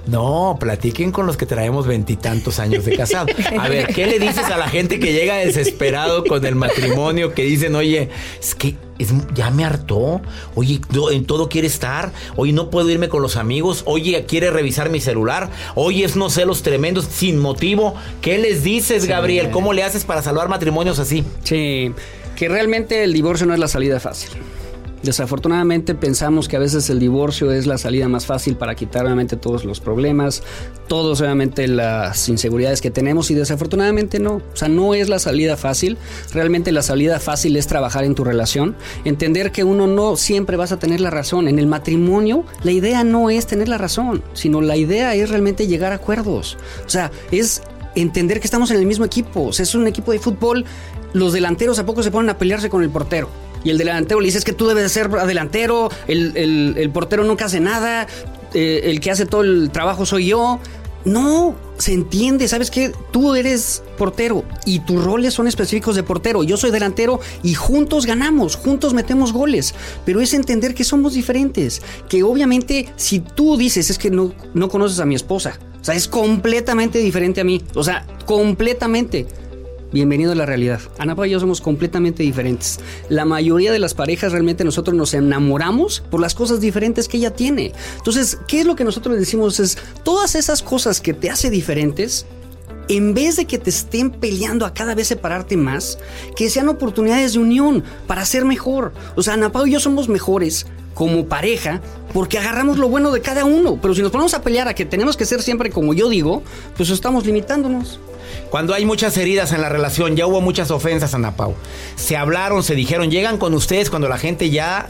No, 0.08 0.56
platiquen 0.58 1.12
con 1.12 1.26
los 1.26 1.36
que 1.36 1.44
traemos 1.44 1.86
veintitantos 1.86 2.58
años 2.58 2.84
de 2.86 2.96
casado. 2.96 3.26
A 3.58 3.68
ver, 3.68 3.88
¿qué 3.88 4.06
le 4.06 4.18
dices 4.18 4.46
a 4.46 4.56
la 4.56 4.68
gente 4.68 4.98
que 4.98 5.12
llega 5.12 5.36
desesperado 5.36 6.24
con 6.24 6.46
el 6.46 6.54
matrimonio, 6.54 7.34
que 7.34 7.42
dicen, 7.42 7.74
oye, 7.74 8.08
es 8.40 8.54
que 8.54 8.76
es- 8.98 9.12
ya 9.34 9.50
me 9.50 9.64
hartó, 9.66 10.22
oye, 10.54 10.80
no, 10.94 11.10
en 11.10 11.26
todo 11.26 11.50
quiere 11.50 11.66
estar, 11.66 12.10
oye, 12.36 12.54
no 12.54 12.70
puedo 12.70 12.88
irme 12.90 13.10
con 13.10 13.20
los 13.20 13.36
amigos, 13.36 13.82
oye, 13.84 14.24
quiere 14.26 14.50
revisar 14.50 14.88
mi 14.88 15.00
celular, 15.00 15.50
oye, 15.74 16.04
es 16.06 16.16
no 16.16 16.30
celos 16.30 16.62
tremendos, 16.62 17.04
sin 17.04 17.38
motivo. 17.38 17.94
¿Qué 18.22 18.38
les 18.38 18.62
dices, 18.64 19.04
Gabriel? 19.04 19.50
¿Cómo 19.50 19.74
le 19.74 19.82
haces 19.82 20.04
para 20.04 20.22
salvar 20.22 20.48
matrimonios 20.48 20.98
así? 20.98 21.22
Sí, 21.44 21.92
que 22.34 22.48
realmente 22.48 23.04
el 23.04 23.12
divorcio 23.12 23.46
no 23.46 23.52
es 23.52 23.60
la 23.60 23.68
salida 23.68 24.00
fácil. 24.00 24.30
Desafortunadamente 25.02 25.94
pensamos 25.94 26.48
que 26.48 26.56
a 26.56 26.58
veces 26.58 26.90
el 26.90 26.98
divorcio 26.98 27.52
es 27.52 27.66
la 27.66 27.78
salida 27.78 28.08
más 28.08 28.26
fácil 28.26 28.56
para 28.56 28.74
quitar 28.74 29.04
obviamente 29.04 29.36
todos 29.36 29.64
los 29.64 29.80
problemas, 29.80 30.42
todos 30.88 31.20
obviamente 31.20 31.68
las 31.68 32.28
inseguridades 32.28 32.80
que 32.80 32.90
tenemos 32.90 33.30
y 33.30 33.34
desafortunadamente 33.34 34.18
no. 34.18 34.36
O 34.36 34.56
sea, 34.56 34.68
no 34.68 34.94
es 34.94 35.08
la 35.08 35.18
salida 35.18 35.56
fácil. 35.56 35.98
Realmente 36.32 36.72
la 36.72 36.82
salida 36.82 37.20
fácil 37.20 37.56
es 37.56 37.66
trabajar 37.66 38.04
en 38.04 38.14
tu 38.14 38.24
relación, 38.24 38.76
entender 39.04 39.52
que 39.52 39.64
uno 39.64 39.86
no 39.86 40.16
siempre 40.16 40.56
vas 40.56 40.72
a 40.72 40.78
tener 40.78 41.00
la 41.00 41.10
razón. 41.10 41.48
En 41.48 41.58
el 41.58 41.66
matrimonio 41.66 42.44
la 42.64 42.72
idea 42.72 43.04
no 43.04 43.30
es 43.30 43.46
tener 43.46 43.68
la 43.68 43.78
razón, 43.78 44.22
sino 44.32 44.60
la 44.60 44.76
idea 44.76 45.14
es 45.14 45.30
realmente 45.30 45.66
llegar 45.66 45.92
a 45.92 45.96
acuerdos. 45.96 46.58
O 46.84 46.88
sea, 46.88 47.12
es 47.30 47.62
entender 47.94 48.40
que 48.40 48.46
estamos 48.46 48.70
en 48.70 48.78
el 48.78 48.86
mismo 48.86 49.04
equipo. 49.04 49.46
O 49.46 49.52
sea, 49.52 49.62
es 49.62 49.74
un 49.74 49.86
equipo 49.86 50.12
de 50.12 50.18
fútbol. 50.18 50.64
Los 51.12 51.32
delanteros 51.32 51.78
a 51.78 51.86
poco 51.86 52.02
se 52.02 52.10
ponen 52.10 52.30
a 52.30 52.38
pelearse 52.38 52.68
con 52.68 52.82
el 52.82 52.90
portero. 52.90 53.28
Y 53.68 53.70
el 53.70 53.76
delantero 53.76 54.18
le 54.20 54.26
dice 54.28 54.40
que 54.40 54.54
tú 54.54 54.66
debes 54.66 54.82
de 54.84 54.88
ser 54.88 55.10
delantero, 55.10 55.90
el, 56.06 56.34
el- 56.38 56.74
el 56.78 56.90
portero 56.90 57.22
nunca 57.22 57.44
hace 57.44 57.60
nada, 57.60 58.06
eh, 58.54 58.80
el 58.84 58.98
que 58.98 59.10
hace 59.10 59.26
todo 59.26 59.42
el 59.42 59.68
trabajo 59.70 60.06
soy 60.06 60.28
yo. 60.28 60.58
No, 61.04 61.54
se 61.76 61.92
entiende, 61.92 62.48
¿sabes 62.48 62.70
qué? 62.70 62.92
Tú 63.10 63.34
eres 63.34 63.82
portero 63.98 64.42
y 64.64 64.78
tus 64.80 65.04
roles 65.04 65.34
son 65.34 65.46
específicos 65.48 65.96
de 65.96 66.02
portero. 66.02 66.42
Yo 66.44 66.56
soy 66.56 66.70
delantero 66.70 67.20
y 67.42 67.52
juntos 67.52 68.06
ganamos, 68.06 68.56
juntos 68.56 68.94
metemos 68.94 69.34
goles. 69.34 69.74
Pero 70.06 70.22
es 70.22 70.32
entender 70.32 70.74
que 70.74 70.82
somos 70.84 71.12
diferentes. 71.12 71.82
Que 72.08 72.22
obviamente 72.22 72.88
si 72.96 73.20
tú 73.20 73.58
dices 73.58 73.90
es 73.90 73.98
que 73.98 74.10
no, 74.10 74.32
no 74.54 74.70
conoces 74.70 74.98
a 74.98 75.04
mi 75.04 75.14
esposa, 75.14 75.58
o 75.78 75.84
sea, 75.84 75.94
es 75.94 76.08
completamente 76.08 77.00
diferente 77.00 77.42
a 77.42 77.44
mí. 77.44 77.62
O 77.74 77.84
sea, 77.84 78.06
completamente. 78.24 79.26
Bienvenido 79.90 80.32
a 80.32 80.34
la 80.34 80.44
realidad. 80.44 80.80
Ana 80.98 81.16
Pau 81.16 81.24
y 81.24 81.30
yo 81.30 81.40
somos 81.40 81.62
completamente 81.62 82.22
diferentes. 82.22 82.78
La 83.08 83.24
mayoría 83.24 83.72
de 83.72 83.78
las 83.78 83.94
parejas 83.94 84.32
realmente 84.32 84.62
nosotros 84.62 84.94
nos 84.94 85.14
enamoramos 85.14 86.00
por 86.10 86.20
las 86.20 86.34
cosas 86.34 86.60
diferentes 86.60 87.08
que 87.08 87.16
ella 87.16 87.32
tiene. 87.32 87.72
Entonces, 87.96 88.36
¿qué 88.46 88.60
es 88.60 88.66
lo 88.66 88.76
que 88.76 88.84
nosotros 88.84 89.14
le 89.14 89.20
decimos? 89.20 89.60
Es 89.60 89.78
todas 90.02 90.34
esas 90.34 90.62
cosas 90.62 91.00
que 91.00 91.14
te 91.14 91.30
hace 91.30 91.48
diferentes, 91.48 92.26
en 92.88 93.14
vez 93.14 93.36
de 93.36 93.46
que 93.46 93.58
te 93.58 93.70
estén 93.70 94.10
peleando 94.10 94.66
a 94.66 94.74
cada 94.74 94.94
vez 94.94 95.08
separarte 95.08 95.56
más, 95.56 95.98
que 96.36 96.50
sean 96.50 96.68
oportunidades 96.68 97.32
de 97.32 97.38
unión 97.38 97.82
para 98.06 98.26
ser 98.26 98.44
mejor. 98.44 98.92
O 99.16 99.22
sea, 99.22 99.34
Ana 99.34 99.52
Pau 99.52 99.66
y 99.66 99.72
yo 99.72 99.80
somos 99.80 100.10
mejores 100.10 100.66
como 100.92 101.28
pareja 101.28 101.80
porque 102.12 102.38
agarramos 102.38 102.76
lo 102.76 102.90
bueno 102.90 103.10
de 103.10 103.22
cada 103.22 103.46
uno. 103.46 103.78
Pero 103.80 103.94
si 103.94 104.02
nos 104.02 104.10
ponemos 104.10 104.34
a 104.34 104.42
pelear 104.42 104.68
a 104.68 104.74
que 104.74 104.84
tenemos 104.84 105.16
que 105.16 105.24
ser 105.24 105.40
siempre 105.40 105.70
como 105.70 105.94
yo 105.94 106.10
digo, 106.10 106.42
pues 106.76 106.90
estamos 106.90 107.24
limitándonos. 107.24 108.00
Cuando 108.50 108.72
hay 108.74 108.84
muchas 108.86 109.16
heridas 109.16 109.52
en 109.52 109.60
la 109.60 109.68
relación, 109.68 110.16
ya 110.16 110.26
hubo 110.26 110.40
muchas 110.40 110.70
ofensas, 110.70 111.14
Ana 111.14 111.36
Pau. 111.36 111.54
Se 111.96 112.16
hablaron, 112.16 112.62
se 112.62 112.74
dijeron, 112.74 113.10
llegan 113.10 113.36
con 113.38 113.52
ustedes 113.54 113.90
cuando 113.90 114.08
la 114.08 114.18
gente 114.18 114.50
ya 114.50 114.88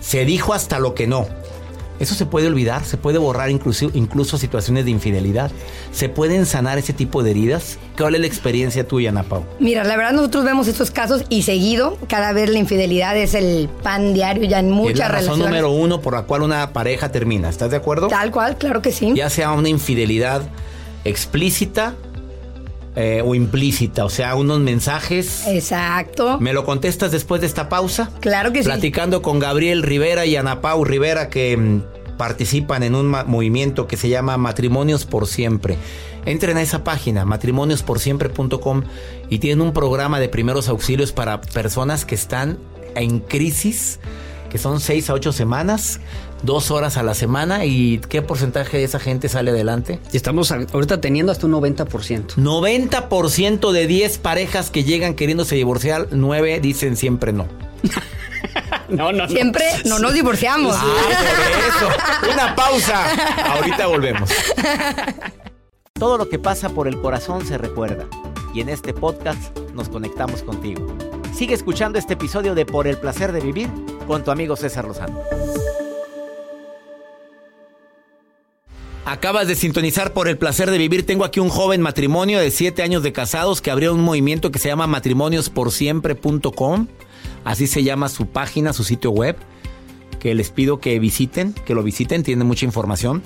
se 0.00 0.24
dijo 0.24 0.52
hasta 0.52 0.78
lo 0.78 0.94
que 0.94 1.06
no. 1.06 1.26
Eso 2.00 2.14
se 2.14 2.26
puede 2.26 2.46
olvidar, 2.46 2.84
se 2.84 2.96
puede 2.96 3.18
borrar 3.18 3.50
incluso, 3.50 3.90
incluso 3.92 4.38
situaciones 4.38 4.84
de 4.84 4.92
infidelidad. 4.92 5.50
¿Se 5.90 6.08
pueden 6.08 6.46
sanar 6.46 6.78
ese 6.78 6.92
tipo 6.92 7.24
de 7.24 7.32
heridas? 7.32 7.78
¿Cuál 7.96 8.14
es 8.14 8.20
la 8.20 8.26
experiencia 8.28 8.86
tuya, 8.86 9.10
Ana 9.10 9.24
Pau? 9.24 9.44
Mira, 9.58 9.82
la 9.82 9.96
verdad 9.96 10.12
nosotros 10.12 10.44
vemos 10.44 10.68
estos 10.68 10.92
casos 10.92 11.24
y 11.28 11.42
seguido, 11.42 11.98
cada 12.08 12.32
vez 12.32 12.50
la 12.50 12.58
infidelidad 12.58 13.16
es 13.16 13.34
el 13.34 13.68
pan 13.82 14.14
diario 14.14 14.44
ya 14.44 14.60
en 14.60 14.70
muchas 14.70 14.92
es 14.92 14.98
la 14.98 15.08
razón 15.08 15.40
relaciones. 15.40 15.46
número 15.48 15.70
uno 15.72 16.00
por 16.00 16.14
la 16.14 16.22
cual 16.22 16.42
una 16.42 16.72
pareja 16.72 17.10
termina. 17.10 17.48
¿Estás 17.48 17.70
de 17.72 17.78
acuerdo? 17.78 18.06
Tal 18.06 18.30
cual, 18.30 18.58
claro 18.58 18.80
que 18.80 18.92
sí. 18.92 19.12
Ya 19.16 19.28
sea 19.28 19.50
una 19.50 19.68
infidelidad 19.68 20.42
explícita 21.04 21.94
eh, 23.00 23.22
o 23.24 23.36
implícita, 23.36 24.04
o 24.04 24.10
sea, 24.10 24.34
unos 24.34 24.58
mensajes. 24.58 25.46
Exacto. 25.46 26.40
¿Me 26.40 26.52
lo 26.52 26.64
contestas 26.64 27.12
después 27.12 27.40
de 27.40 27.46
esta 27.46 27.68
pausa? 27.68 28.10
Claro 28.18 28.52
que 28.52 28.58
sí. 28.58 28.64
Platicando 28.64 29.22
con 29.22 29.38
Gabriel 29.38 29.84
Rivera 29.84 30.26
y 30.26 30.34
Ana 30.34 30.60
Pau 30.60 30.84
Rivera 30.84 31.30
que 31.30 31.56
mm, 31.56 32.16
participan 32.16 32.82
en 32.82 32.96
un 32.96 33.06
movimiento 33.06 33.86
que 33.86 33.96
se 33.96 34.08
llama 34.08 34.36
Matrimonios 34.36 35.04
por 35.04 35.28
Siempre. 35.28 35.76
Entren 36.26 36.56
a 36.56 36.62
esa 36.62 36.82
página, 36.82 37.24
matrimoniosporsiempre.com, 37.24 38.82
y 39.30 39.38
tienen 39.38 39.60
un 39.60 39.72
programa 39.72 40.18
de 40.18 40.28
primeros 40.28 40.68
auxilios 40.68 41.12
para 41.12 41.40
personas 41.40 42.04
que 42.04 42.16
están 42.16 42.58
en 42.96 43.20
crisis, 43.20 44.00
que 44.48 44.58
son 44.58 44.80
seis 44.80 45.10
a 45.10 45.14
ocho 45.14 45.32
semanas, 45.32 46.00
dos 46.42 46.70
horas 46.70 46.96
a 46.96 47.02
la 47.02 47.14
semana, 47.14 47.64
y 47.64 47.98
qué 48.08 48.22
porcentaje 48.22 48.78
de 48.78 48.84
esa 48.84 48.98
gente 48.98 49.28
sale 49.28 49.50
adelante. 49.50 50.00
Y 50.12 50.16
estamos 50.16 50.50
ahorita 50.52 51.00
teniendo 51.00 51.32
hasta 51.32 51.46
un 51.46 51.52
90%. 51.52 52.36
90% 52.36 53.72
de 53.72 53.86
10 53.86 54.18
parejas 54.18 54.70
que 54.70 54.84
llegan 54.84 55.14
queriéndose 55.14 55.54
divorciar, 55.54 56.08
9 56.10 56.60
dicen 56.60 56.96
siempre 56.96 57.32
no. 57.32 57.46
No, 58.88 59.12
no, 59.12 59.28
Siempre 59.28 59.64
no 59.84 59.98
nos 59.98 60.14
divorciamos. 60.14 60.74
Ah, 60.76 60.84
por 61.52 62.30
eso. 62.30 62.32
Una 62.32 62.54
pausa. 62.54 63.04
Ahorita 63.52 63.86
volvemos. 63.86 64.30
Todo 65.92 66.16
lo 66.16 66.28
que 66.28 66.38
pasa 66.38 66.70
por 66.70 66.88
el 66.88 66.98
corazón 67.00 67.46
se 67.46 67.58
recuerda. 67.58 68.06
Y 68.54 68.60
en 68.62 68.70
este 68.70 68.94
podcast 68.94 69.58
nos 69.74 69.88
conectamos 69.88 70.42
contigo. 70.42 70.86
Sigue 71.34 71.54
escuchando 71.54 71.98
este 71.98 72.14
episodio 72.14 72.54
de 72.54 72.64
Por 72.64 72.86
el 72.86 72.96
placer 72.96 73.32
de 73.32 73.40
vivir 73.40 73.68
con 74.08 74.24
tu 74.24 74.32
amigo 74.32 74.56
César 74.56 74.86
Lozano. 74.86 75.20
Acabas 79.04 79.46
de 79.46 79.54
sintonizar 79.54 80.12
por 80.12 80.26
el 80.28 80.36
placer 80.36 80.68
de 80.70 80.78
vivir. 80.78 81.06
Tengo 81.06 81.24
aquí 81.24 81.40
un 81.40 81.48
joven 81.48 81.80
matrimonio 81.80 82.40
de 82.40 82.50
7 82.50 82.82
años 82.82 83.04
de 83.04 83.12
casados 83.12 83.62
que 83.62 83.70
abrió 83.70 83.94
un 83.94 84.02
movimiento 84.02 84.50
que 84.50 84.58
se 84.58 84.68
llama 84.68 84.88
matrimoniosporsiempre.com. 84.88 86.88
Así 87.44 87.68
se 87.68 87.84
llama 87.84 88.08
su 88.08 88.26
página, 88.26 88.72
su 88.72 88.82
sitio 88.82 89.12
web 89.12 89.36
que 90.18 90.34
les 90.34 90.50
pido 90.50 90.80
que 90.80 90.98
visiten, 90.98 91.52
que 91.52 91.74
lo 91.74 91.82
visiten, 91.82 92.22
tiene 92.22 92.44
mucha 92.44 92.66
información. 92.66 93.22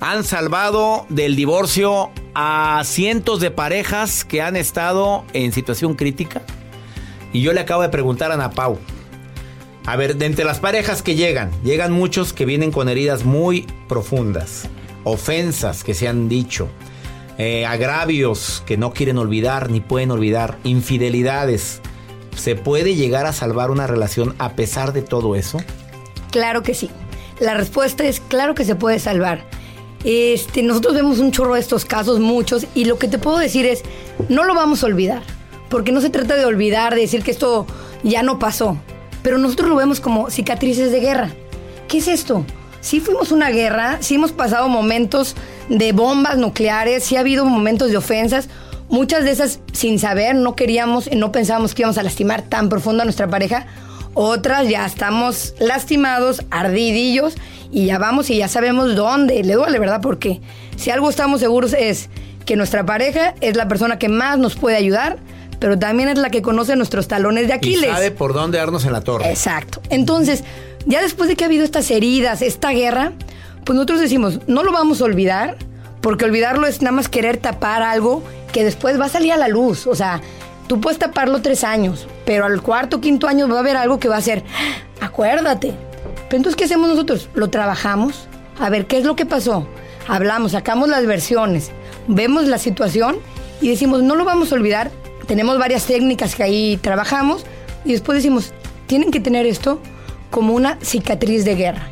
Han 0.00 0.24
salvado 0.24 1.06
del 1.08 1.36
divorcio 1.36 2.10
a 2.34 2.82
cientos 2.84 3.40
de 3.40 3.50
parejas 3.50 4.24
que 4.24 4.42
han 4.42 4.56
estado 4.56 5.24
en 5.32 5.52
situación 5.52 5.94
crítica. 5.94 6.42
Y 7.32 7.42
yo 7.42 7.52
le 7.52 7.60
acabo 7.60 7.82
de 7.82 7.88
preguntar 7.88 8.30
a 8.30 8.34
Ana 8.34 8.50
Pau. 8.50 8.78
A 9.86 9.94
ver, 9.94 10.16
de 10.16 10.26
entre 10.26 10.44
las 10.44 10.58
parejas 10.58 11.00
que 11.00 11.14
llegan, 11.14 11.52
llegan 11.62 11.92
muchos 11.92 12.32
que 12.32 12.44
vienen 12.44 12.72
con 12.72 12.88
heridas 12.88 13.24
muy 13.24 13.66
profundas. 13.88 14.68
ofensas 15.04 15.84
que 15.84 15.94
se 15.94 16.08
han 16.08 16.28
dicho, 16.28 16.68
eh, 17.38 17.64
agravios 17.64 18.64
que 18.66 18.76
no 18.76 18.92
quieren 18.92 19.18
olvidar 19.18 19.70
ni 19.70 19.80
pueden 19.80 20.10
olvidar, 20.10 20.58
infidelidades. 20.64 21.80
¿Se 22.36 22.56
puede 22.56 22.96
llegar 22.96 23.24
a 23.24 23.32
salvar 23.32 23.70
una 23.70 23.86
relación 23.86 24.34
a 24.38 24.54
pesar 24.54 24.92
de 24.92 25.02
todo 25.02 25.36
eso? 25.36 25.58
Claro 26.32 26.64
que 26.64 26.74
sí. 26.74 26.90
La 27.38 27.54
respuesta 27.54 28.02
es 28.04 28.18
claro 28.18 28.56
que 28.56 28.64
se 28.64 28.74
puede 28.74 28.98
salvar. 28.98 29.44
Este, 30.02 30.64
nosotros 30.64 30.94
vemos 30.94 31.20
un 31.20 31.30
chorro 31.30 31.54
de 31.54 31.60
estos 31.60 31.84
casos, 31.84 32.18
muchos, 32.18 32.66
y 32.74 32.86
lo 32.86 32.98
que 32.98 33.06
te 33.06 33.18
puedo 33.18 33.38
decir 33.38 33.64
es, 33.64 33.82
no 34.28 34.42
lo 34.42 34.56
vamos 34.56 34.82
a 34.82 34.86
olvidar, 34.86 35.22
porque 35.68 35.92
no 35.92 36.00
se 36.00 36.10
trata 36.10 36.34
de 36.34 36.44
olvidar, 36.44 36.96
de 36.96 37.02
decir 37.02 37.22
que 37.22 37.30
esto 37.30 37.66
ya 38.02 38.24
no 38.24 38.40
pasó, 38.40 38.76
pero 39.26 39.38
nosotros 39.38 39.68
lo 39.68 39.74
vemos 39.74 39.98
como 39.98 40.30
cicatrices 40.30 40.92
de 40.92 41.00
guerra. 41.00 41.30
¿Qué 41.88 41.98
es 41.98 42.06
esto? 42.06 42.46
Sí 42.80 43.00
fuimos 43.00 43.32
una 43.32 43.50
guerra, 43.50 43.96
sí 43.98 44.14
hemos 44.14 44.30
pasado 44.30 44.68
momentos 44.68 45.34
de 45.68 45.90
bombas 45.90 46.38
nucleares, 46.38 47.02
sí 47.02 47.16
ha 47.16 47.20
habido 47.20 47.44
momentos 47.44 47.90
de 47.90 47.96
ofensas, 47.96 48.48
muchas 48.88 49.24
de 49.24 49.32
esas 49.32 49.58
sin 49.72 49.98
saber, 49.98 50.36
no 50.36 50.54
queríamos 50.54 51.08
y 51.08 51.16
no 51.16 51.32
pensábamos 51.32 51.74
que 51.74 51.82
íbamos 51.82 51.98
a 51.98 52.04
lastimar 52.04 52.42
tan 52.42 52.68
profundo 52.68 53.02
a 53.02 53.04
nuestra 53.04 53.26
pareja, 53.26 53.66
otras 54.14 54.68
ya 54.68 54.86
estamos 54.86 55.54
lastimados, 55.58 56.42
ardidillos 56.52 57.34
y 57.72 57.86
ya 57.86 57.98
vamos 57.98 58.30
y 58.30 58.36
ya 58.36 58.46
sabemos 58.46 58.94
dónde 58.94 59.42
le 59.42 59.54
duele, 59.54 59.80
¿verdad? 59.80 60.02
Porque 60.02 60.40
si 60.76 60.92
algo 60.92 61.10
estamos 61.10 61.40
seguros 61.40 61.72
es 61.72 62.10
que 62.44 62.54
nuestra 62.54 62.86
pareja 62.86 63.34
es 63.40 63.56
la 63.56 63.66
persona 63.66 63.98
que 63.98 64.08
más 64.08 64.38
nos 64.38 64.54
puede 64.54 64.76
ayudar, 64.76 65.18
pero 65.58 65.78
también 65.78 66.08
es 66.08 66.18
la 66.18 66.30
que 66.30 66.42
conoce 66.42 66.76
nuestros 66.76 67.08
talones 67.08 67.46
de 67.48 67.54
Aquiles. 67.54 67.90
Y 67.90 67.92
sabe 67.92 68.10
por 68.10 68.32
dónde 68.32 68.58
darnos 68.58 68.84
en 68.84 68.92
la 68.92 69.00
torre. 69.00 69.30
Exacto. 69.30 69.80
Entonces, 69.90 70.44
ya 70.86 71.02
después 71.02 71.28
de 71.28 71.36
que 71.36 71.44
ha 71.44 71.46
habido 71.46 71.64
estas 71.64 71.90
heridas, 71.90 72.42
esta 72.42 72.70
guerra, 72.70 73.12
pues 73.64 73.74
nosotros 73.74 74.00
decimos, 74.00 74.40
no 74.46 74.62
lo 74.62 74.72
vamos 74.72 75.00
a 75.00 75.04
olvidar, 75.04 75.56
porque 76.00 76.24
olvidarlo 76.24 76.66
es 76.66 76.82
nada 76.82 76.92
más 76.92 77.08
querer 77.08 77.38
tapar 77.38 77.82
algo 77.82 78.22
que 78.52 78.64
después 78.64 79.00
va 79.00 79.06
a 79.06 79.08
salir 79.08 79.32
a 79.32 79.36
la 79.36 79.48
luz. 79.48 79.86
O 79.86 79.94
sea, 79.94 80.20
tú 80.66 80.80
puedes 80.80 80.98
taparlo 80.98 81.42
tres 81.42 81.64
años, 81.64 82.06
pero 82.24 82.44
al 82.44 82.62
cuarto, 82.62 83.00
quinto 83.00 83.26
año 83.26 83.48
va 83.48 83.56
a 83.56 83.60
haber 83.60 83.76
algo 83.76 83.98
que 83.98 84.08
va 84.08 84.16
a 84.16 84.20
ser, 84.20 84.44
acuérdate, 85.00 85.74
pero 86.28 86.38
entonces, 86.38 86.56
¿qué 86.56 86.64
hacemos 86.64 86.88
nosotros? 86.88 87.28
Lo 87.34 87.50
trabajamos, 87.50 88.28
a 88.58 88.68
ver 88.68 88.86
qué 88.86 88.98
es 88.98 89.04
lo 89.04 89.16
que 89.16 89.26
pasó. 89.26 89.66
Hablamos, 90.08 90.52
sacamos 90.52 90.88
las 90.88 91.06
versiones, 91.06 91.70
vemos 92.08 92.46
la 92.46 92.58
situación 92.58 93.18
y 93.60 93.68
decimos, 93.68 94.02
no 94.02 94.14
lo 94.16 94.24
vamos 94.24 94.52
a 94.52 94.56
olvidar. 94.56 94.90
Tenemos 95.26 95.58
varias 95.58 95.84
técnicas 95.86 96.34
que 96.34 96.42
ahí 96.42 96.78
trabajamos 96.80 97.44
y 97.84 97.92
después 97.92 98.16
decimos, 98.16 98.52
tienen 98.86 99.10
que 99.10 99.20
tener 99.20 99.46
esto 99.46 99.80
como 100.30 100.54
una 100.54 100.78
cicatriz 100.82 101.44
de 101.44 101.54
guerra. 101.54 101.88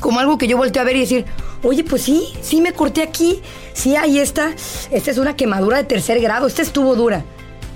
Como 0.00 0.20
algo 0.20 0.38
que 0.38 0.46
yo 0.46 0.56
volteo 0.56 0.82
a 0.82 0.84
ver 0.84 0.96
y 0.96 1.00
decir, 1.00 1.24
oye, 1.62 1.84
pues 1.84 2.02
sí, 2.02 2.28
sí 2.40 2.60
me 2.60 2.72
corté 2.72 3.02
aquí, 3.02 3.40
sí, 3.72 3.94
ahí 3.96 4.18
está. 4.18 4.52
Esta 4.90 5.10
es 5.10 5.18
una 5.18 5.36
quemadura 5.36 5.76
de 5.76 5.84
tercer 5.84 6.20
grado, 6.20 6.46
esta 6.46 6.62
estuvo 6.62 6.94
dura, 6.96 7.24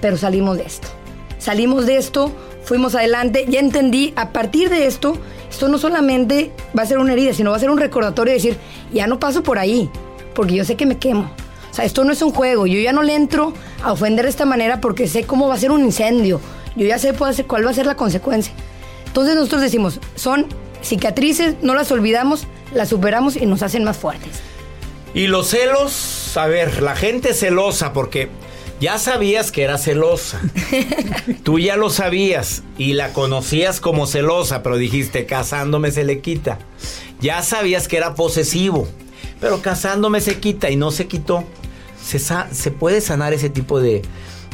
pero 0.00 0.16
salimos 0.16 0.56
de 0.56 0.64
esto. 0.64 0.88
Salimos 1.38 1.86
de 1.86 1.96
esto, 1.96 2.32
fuimos 2.64 2.94
adelante, 2.94 3.46
ya 3.48 3.60
entendí, 3.60 4.12
a 4.16 4.30
partir 4.30 4.70
de 4.70 4.86
esto, 4.86 5.16
esto 5.48 5.68
no 5.68 5.78
solamente 5.78 6.52
va 6.76 6.82
a 6.82 6.86
ser 6.86 6.98
una 6.98 7.12
herida, 7.12 7.32
sino 7.32 7.50
va 7.50 7.56
a 7.56 7.60
ser 7.60 7.70
un 7.70 7.78
recordatorio 7.78 8.32
de 8.32 8.38
decir, 8.38 8.56
ya 8.92 9.06
no 9.06 9.20
paso 9.20 9.42
por 9.42 9.58
ahí, 9.58 9.90
porque 10.34 10.54
yo 10.54 10.64
sé 10.64 10.74
que 10.76 10.86
me 10.86 10.98
quemo. 10.98 11.30
Sea, 11.76 11.84
esto 11.84 12.04
no 12.04 12.12
es 12.12 12.22
un 12.22 12.32
juego, 12.32 12.66
yo 12.66 12.80
ya 12.80 12.94
no 12.94 13.02
le 13.02 13.14
entro 13.14 13.52
a 13.82 13.92
ofender 13.92 14.24
de 14.24 14.30
esta 14.30 14.46
manera 14.46 14.80
porque 14.80 15.06
sé 15.06 15.24
cómo 15.24 15.46
va 15.46 15.56
a 15.56 15.58
ser 15.58 15.70
un 15.70 15.84
incendio, 15.84 16.40
yo 16.74 16.86
ya 16.86 16.98
sé 16.98 17.12
cuál 17.12 17.66
va 17.66 17.70
a 17.70 17.74
ser 17.74 17.84
la 17.84 17.96
consecuencia. 17.96 18.54
Entonces 19.04 19.34
nosotros 19.34 19.60
decimos, 19.60 20.00
son 20.14 20.46
cicatrices, 20.82 21.56
no 21.60 21.74
las 21.74 21.92
olvidamos, 21.92 22.46
las 22.72 22.88
superamos 22.88 23.36
y 23.36 23.44
nos 23.44 23.62
hacen 23.62 23.84
más 23.84 23.98
fuertes. 23.98 24.40
Y 25.12 25.26
los 25.26 25.48
celos, 25.48 26.34
a 26.38 26.46
ver, 26.46 26.80
la 26.80 26.96
gente 26.96 27.34
celosa, 27.34 27.92
porque 27.92 28.30
ya 28.80 28.98
sabías 28.98 29.52
que 29.52 29.62
era 29.62 29.76
celosa. 29.76 30.40
Tú 31.42 31.58
ya 31.58 31.76
lo 31.76 31.90
sabías 31.90 32.62
y 32.78 32.94
la 32.94 33.12
conocías 33.12 33.80
como 33.80 34.06
celosa, 34.06 34.62
pero 34.62 34.78
dijiste, 34.78 35.26
casándome 35.26 35.90
se 35.90 36.04
le 36.04 36.22
quita. 36.22 36.58
Ya 37.20 37.42
sabías 37.42 37.86
que 37.86 37.98
era 37.98 38.14
posesivo, 38.14 38.88
pero 39.42 39.60
casándome 39.60 40.22
se 40.22 40.40
quita 40.40 40.70
y 40.70 40.76
no 40.76 40.90
se 40.90 41.06
quitó. 41.06 41.44
Se, 42.06 42.18
se 42.18 42.70
puede 42.70 43.00
sanar 43.00 43.32
ese 43.32 43.50
tipo 43.50 43.80
de 43.80 44.02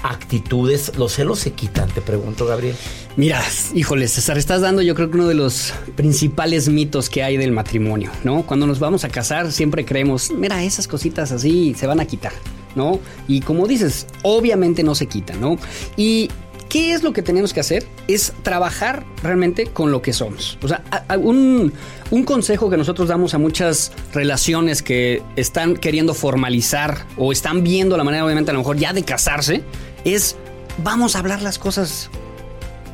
actitudes. 0.02 0.96
¿Los 0.96 1.12
celos 1.12 1.38
se 1.38 1.52
quitan? 1.52 1.88
Te 1.90 2.00
pregunto, 2.00 2.46
Gabriel. 2.46 2.76
Mira, 3.16 3.42
híjole, 3.74 4.08
César, 4.08 4.38
estás 4.38 4.62
dando 4.62 4.82
yo 4.82 4.94
creo 4.94 5.10
que 5.10 5.16
uno 5.16 5.28
de 5.28 5.34
los 5.34 5.72
principales 5.96 6.68
mitos 6.68 7.10
que 7.10 7.22
hay 7.22 7.36
del 7.36 7.52
matrimonio, 7.52 8.10
¿no? 8.24 8.42
Cuando 8.42 8.66
nos 8.66 8.78
vamos 8.78 9.04
a 9.04 9.08
casar 9.08 9.52
siempre 9.52 9.84
creemos, 9.84 10.30
mira, 10.30 10.64
esas 10.64 10.88
cositas 10.88 11.30
así 11.30 11.74
se 11.74 11.86
van 11.86 12.00
a 12.00 12.06
quitar. 12.06 12.32
¿no? 12.74 13.00
Y 13.28 13.40
como 13.40 13.66
dices, 13.66 14.06
obviamente 14.22 14.82
no 14.82 14.94
se 14.94 15.06
quita, 15.06 15.34
¿no? 15.34 15.58
Y 15.96 16.30
¿Qué 16.72 16.94
es 16.94 17.02
lo 17.02 17.12
que 17.12 17.20
tenemos 17.20 17.52
que 17.52 17.60
hacer? 17.60 17.84
Es 18.08 18.32
trabajar 18.42 19.04
realmente 19.22 19.66
con 19.66 19.90
lo 19.90 20.00
que 20.00 20.14
somos. 20.14 20.56
O 20.62 20.68
sea, 20.68 20.82
un, 21.18 21.70
un, 22.10 22.24
consejo 22.24 22.70
que 22.70 22.78
nosotros 22.78 23.08
damos 23.08 23.34
a 23.34 23.38
muchas 23.38 23.92
relaciones 24.14 24.82
que 24.82 25.22
están 25.36 25.76
queriendo 25.76 26.14
formalizar 26.14 27.04
o 27.18 27.30
están 27.30 27.62
viendo 27.62 27.98
la 27.98 28.04
manera, 28.04 28.24
obviamente, 28.24 28.52
a 28.52 28.54
lo 28.54 28.60
mejor 28.60 28.78
ya 28.78 28.94
de 28.94 29.02
casarse, 29.02 29.62
es 30.06 30.36
vamos 30.82 31.14
a 31.14 31.18
hablar 31.18 31.42
las 31.42 31.58
cosas 31.58 32.08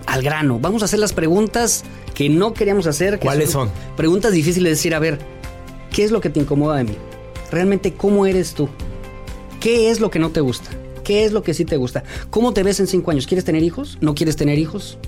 al 0.07 0.23
grano. 0.23 0.59
Vamos 0.59 0.83
a 0.83 0.87
hacer 0.87 0.99
las 0.99 1.13
preguntas 1.13 1.85
que 2.15 2.29
no 2.29 2.55
queríamos 2.55 2.89
hacer. 2.89 3.21
¿Cuáles 3.21 3.51
son? 3.51 3.71
Preguntas 3.97 4.33
difíciles 4.33 4.65
de 4.65 4.71
decir, 4.71 4.93
a 4.93 4.99
ver, 4.99 5.21
¿qué 5.93 6.03
es 6.03 6.11
lo 6.11 6.21
que 6.21 6.31
te 6.31 6.41
incomoda 6.41 6.79
de 6.79 6.83
mí? 6.83 6.97
Realmente, 7.53 7.95
¿cómo 7.95 8.27
eres 8.27 8.55
tú? 8.55 8.69
¿Qué 9.61 9.89
es 9.89 10.01
lo 10.01 10.11
que 10.11 10.19
no 10.19 10.31
te 10.31 10.41
gusta? 10.41 10.69
¿Qué 11.09 11.25
es 11.25 11.33
lo 11.33 11.43
que 11.43 11.55
sí 11.55 11.65
te 11.65 11.79
gusta? 11.79 12.05
¿Cómo 12.29 12.53
te 12.53 12.63
ves 12.63 12.81
en 12.81 12.87
cinco 12.87 13.11
años? 13.11 13.27
¿Quieres 13.27 13.43
tener 13.43 13.63
hijos? 13.63 13.97
¿No 14.03 14.15
quieres 14.15 14.37
tener 14.37 14.59
hijos? 14.59 14.99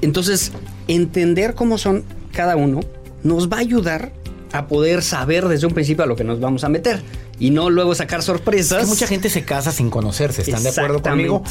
Entonces, 0.00 0.52
entender 0.86 1.54
cómo 1.54 1.76
son 1.76 2.04
cada 2.32 2.54
uno 2.54 2.82
nos 3.24 3.50
va 3.50 3.56
a 3.56 3.60
ayudar 3.60 4.12
a 4.52 4.68
poder 4.68 5.02
saber 5.02 5.48
desde 5.48 5.66
un 5.66 5.74
principio 5.74 6.04
a 6.04 6.06
lo 6.06 6.14
que 6.14 6.22
nos 6.22 6.38
vamos 6.38 6.62
a 6.62 6.68
meter 6.68 7.02
y 7.40 7.50
no 7.50 7.68
luego 7.68 7.96
sacar 7.96 8.22
sorpresas. 8.22 8.86
mucha 8.86 9.08
gente 9.08 9.28
se 9.28 9.44
casa 9.44 9.72
sin 9.72 9.90
conocerse, 9.90 10.42
¿están 10.42 10.62
de 10.62 10.68
acuerdo 10.68 11.02
conmigo? 11.02 11.42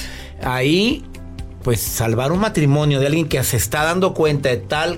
Ahí, 0.42 1.04
pues 1.62 1.82
salvar 1.82 2.32
un 2.32 2.40
matrimonio 2.40 3.02
de 3.02 3.08
alguien 3.08 3.28
que 3.28 3.44
se 3.44 3.58
está 3.58 3.84
dando 3.84 4.14
cuenta 4.14 4.48
de 4.48 4.58
tal 4.60 4.98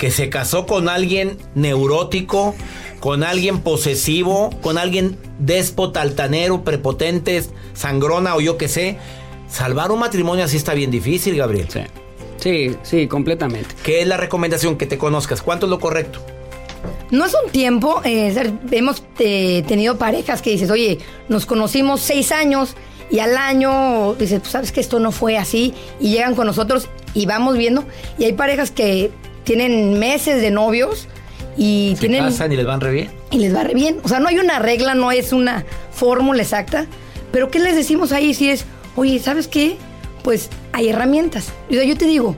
que 0.00 0.10
se 0.10 0.30
casó 0.30 0.64
con 0.64 0.88
alguien 0.88 1.36
neurótico, 1.54 2.54
con 3.00 3.22
alguien 3.22 3.60
posesivo, 3.60 4.48
con 4.62 4.78
alguien 4.78 5.18
déspota, 5.38 6.00
altanero, 6.00 6.64
prepotente, 6.64 7.44
sangrona 7.74 8.34
o 8.34 8.40
yo 8.40 8.56
qué 8.56 8.66
sé. 8.66 8.96
Salvar 9.50 9.92
un 9.92 9.98
matrimonio 9.98 10.46
así 10.46 10.56
está 10.56 10.72
bien 10.72 10.90
difícil, 10.90 11.36
Gabriel. 11.36 11.66
Sí. 11.68 11.80
Sí, 12.38 12.76
sí, 12.82 13.08
completamente. 13.08 13.74
¿Qué 13.82 14.00
es 14.00 14.08
la 14.08 14.16
recomendación? 14.16 14.78
Que 14.78 14.86
te 14.86 14.96
conozcas. 14.96 15.42
¿Cuánto 15.42 15.66
es 15.66 15.70
lo 15.70 15.78
correcto? 15.78 16.22
No 17.10 17.26
es 17.26 17.34
un 17.44 17.50
tiempo. 17.50 18.00
Eh, 18.02 18.54
hemos 18.70 19.02
eh, 19.18 19.62
tenido 19.68 19.98
parejas 19.98 20.40
que 20.40 20.48
dices, 20.48 20.70
oye, 20.70 20.98
nos 21.28 21.44
conocimos 21.44 22.00
seis 22.00 22.32
años 22.32 22.74
y 23.10 23.18
al 23.18 23.36
año 23.36 24.14
dices, 24.14 24.40
pues 24.40 24.52
sabes 24.52 24.72
que 24.72 24.80
esto 24.80 24.98
no 24.98 25.12
fue 25.12 25.36
así 25.36 25.74
y 26.00 26.12
llegan 26.12 26.34
con 26.34 26.46
nosotros 26.46 26.88
y 27.12 27.26
vamos 27.26 27.58
viendo. 27.58 27.84
Y 28.18 28.24
hay 28.24 28.32
parejas 28.32 28.70
que 28.70 29.10
tienen 29.44 29.98
meses 29.98 30.40
de 30.40 30.50
novios 30.50 31.08
y 31.56 31.92
Se 31.96 32.08
tienen... 32.08 32.24
casan 32.24 32.52
y 32.52 32.56
les 32.56 32.66
van 32.66 32.80
re 32.80 32.92
bien. 32.92 33.10
Y 33.30 33.38
les 33.38 33.54
va 33.54 33.64
re 33.64 33.74
bien. 33.74 33.98
O 34.02 34.08
sea, 34.08 34.20
no 34.20 34.28
hay 34.28 34.38
una 34.38 34.58
regla, 34.58 34.94
no 34.94 35.12
es 35.12 35.32
una 35.32 35.64
fórmula 35.92 36.42
exacta. 36.42 36.86
Pero 37.32 37.50
¿qué 37.50 37.58
les 37.58 37.76
decimos 37.76 38.12
ahí 38.12 38.34
si 38.34 38.50
es, 38.50 38.64
oye, 38.96 39.18
¿sabes 39.18 39.48
qué? 39.48 39.76
Pues 40.22 40.50
hay 40.72 40.88
herramientas. 40.88 41.52
O 41.70 41.74
sea, 41.74 41.84
yo 41.84 41.96
te 41.96 42.06
digo, 42.06 42.36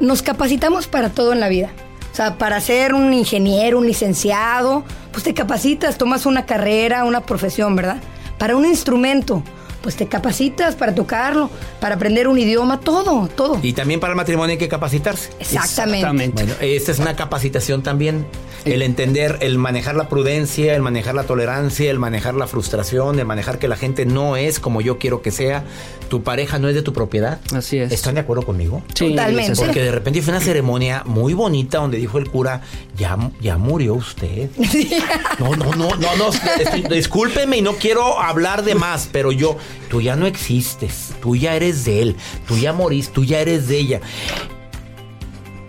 nos 0.00 0.22
capacitamos 0.22 0.86
para 0.86 1.10
todo 1.10 1.32
en 1.32 1.40
la 1.40 1.48
vida. 1.48 1.70
O 2.12 2.16
sea, 2.16 2.38
para 2.38 2.60
ser 2.60 2.94
un 2.94 3.12
ingeniero, 3.14 3.78
un 3.78 3.86
licenciado, 3.86 4.84
pues 5.12 5.24
te 5.24 5.34
capacitas, 5.34 5.98
tomas 5.98 6.26
una 6.26 6.46
carrera, 6.46 7.04
una 7.04 7.20
profesión, 7.20 7.76
¿verdad? 7.76 7.98
Para 8.38 8.56
un 8.56 8.64
instrumento, 8.64 9.42
pues 9.82 9.96
te 9.96 10.06
capacitas 10.06 10.74
para 10.74 10.94
tocarlo, 10.94 11.50
para 11.80 11.94
aprender 11.94 12.28
un 12.28 12.38
idioma, 12.38 12.80
todo, 12.80 13.28
todo. 13.28 13.58
Y 13.62 13.72
también 13.72 14.00
para 14.00 14.12
el 14.12 14.16
matrimonio 14.16 14.52
hay 14.52 14.58
que 14.58 14.68
capacitarse. 14.68 15.30
Exactamente. 15.38 15.98
Exactamente. 15.98 16.44
Bueno, 16.44 16.54
esta 16.60 16.92
es 16.92 16.98
una 16.98 17.16
capacitación 17.16 17.82
también. 17.82 18.26
El 18.66 18.82
entender, 18.82 19.38
el 19.40 19.56
manejar 19.56 19.96
la 19.96 20.10
prudencia, 20.10 20.76
el 20.76 20.82
manejar 20.82 21.14
la 21.14 21.24
tolerancia, 21.24 21.90
el 21.90 21.98
manejar 21.98 22.34
la 22.34 22.46
frustración, 22.46 23.18
el 23.18 23.24
manejar 23.24 23.58
que 23.58 23.68
la 23.68 23.76
gente 23.76 24.04
no 24.04 24.36
es 24.36 24.60
como 24.60 24.82
yo 24.82 24.98
quiero 24.98 25.22
que 25.22 25.30
sea. 25.30 25.64
Tu 26.10 26.22
pareja 26.22 26.58
no 26.58 26.68
es 26.68 26.74
de 26.74 26.82
tu 26.82 26.92
propiedad. 26.92 27.40
Así 27.54 27.78
es. 27.78 27.90
¿Están 27.90 28.16
de 28.16 28.20
acuerdo 28.20 28.42
conmigo? 28.44 28.82
Sí, 28.94 29.10
Totalmente. 29.10 29.54
Porque 29.56 29.80
de 29.82 29.90
repente 29.90 30.20
fue 30.20 30.34
una 30.34 30.42
ceremonia 30.42 31.04
muy 31.06 31.32
bonita 31.32 31.78
donde 31.78 31.96
dijo 31.96 32.18
el 32.18 32.28
cura, 32.28 32.60
ya, 32.98 33.16
ya 33.40 33.56
murió 33.56 33.94
usted. 33.94 34.50
No, 35.38 35.56
no, 35.56 35.72
no, 35.74 35.88
no, 35.96 36.16
no. 36.16 36.90
discúlpeme 36.90 37.56
y 37.56 37.62
no 37.62 37.74
quiero 37.76 38.20
hablar 38.20 38.62
de 38.62 38.74
más, 38.74 39.08
pero 39.10 39.32
yo, 39.32 39.56
tú 39.88 40.00
ya 40.00 40.16
no 40.16 40.26
existes, 40.26 41.12
tú 41.20 41.36
ya 41.36 41.54
eres 41.54 41.84
de 41.84 42.02
él, 42.02 42.16
tú 42.46 42.56
ya 42.56 42.72
morís, 42.72 43.10
tú 43.10 43.24
ya 43.24 43.40
eres 43.40 43.68
de 43.68 43.78
ella. 43.78 44.00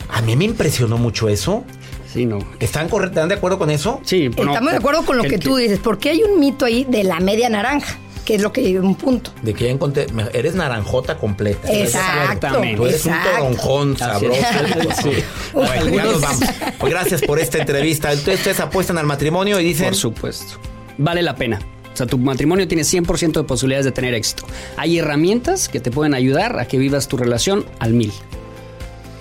A 0.10 0.22
mí 0.22 0.36
me 0.36 0.46
impresionó 0.46 0.98
mucho 0.98 1.30
eso. 1.30 1.64
Sí, 2.12 2.26
no. 2.26 2.40
¿Están, 2.60 2.90
¿Están 3.04 3.30
de 3.30 3.36
acuerdo 3.36 3.58
con 3.58 3.70
eso? 3.70 4.02
Sí, 4.04 4.28
bueno, 4.28 4.52
Estamos 4.52 4.72
de 4.72 4.78
acuerdo 4.78 5.06
con 5.06 5.18
lo 5.18 5.24
que 5.24 5.38
tú 5.38 5.56
dices, 5.56 5.80
porque 5.80 6.10
hay 6.10 6.24
un 6.24 6.40
mito 6.40 6.66
ahí 6.66 6.84
de 6.84 7.06
la 7.06 7.22
media 7.22 7.48
naranja, 7.50 7.98
que 8.26 8.36
es 8.36 8.42
lo 8.42 8.52
que 8.52 8.78
un 8.80 8.96
punto. 8.96 9.32
De 9.42 9.54
que 9.54 9.66
ya 9.66 9.72
encontré, 9.72 10.08
eres 10.34 10.54
naranjota 10.54 11.18
completa. 11.18 11.72
Exacto. 11.72 12.48
Tú 12.76 12.86
eres 12.86 13.06
un 13.06 13.14
exacto. 13.14 13.40
toronjón 13.40 13.98
Así 14.02 14.26
es. 14.26 14.40
sabroso. 14.40 15.02
Sí. 15.12 15.24
Bueno, 15.54 15.90
ya 15.90 16.04
nos 16.04 16.22
vamos. 16.22 16.44
Pues 16.78 16.94
gracias 16.94 17.22
por 17.22 17.40
esta 17.40 17.60
entrevista. 17.60 18.12
Entonces, 18.12 18.40
ustedes 18.40 18.60
apuestan 18.60 18.98
al 18.98 19.06
matrimonio 19.06 19.60
y 19.60 19.64
dicen... 19.64 19.88
Por 19.88 19.96
supuesto. 19.96 20.60
Vale 20.98 21.22
la 21.22 21.36
pena. 21.36 21.60
O 21.94 21.98
sea, 21.98 22.06
tu 22.06 22.18
matrimonio 22.18 22.68
tiene 22.68 22.84
100% 22.84 23.34
de 23.34 23.44
posibilidades 23.44 23.86
de 23.86 23.92
tener 23.92 24.14
éxito. 24.14 24.46
Hay 24.78 24.98
herramientas 24.98 25.70
que 25.70 25.80
te 25.80 25.92
pueden 25.92 26.14
ayudar 26.14 26.60
a 26.60 26.66
que 26.66 26.78
vivas 26.78 27.08
tu 27.08 27.18
relación 27.18 27.66
al 27.80 27.94
mil. 27.94 28.12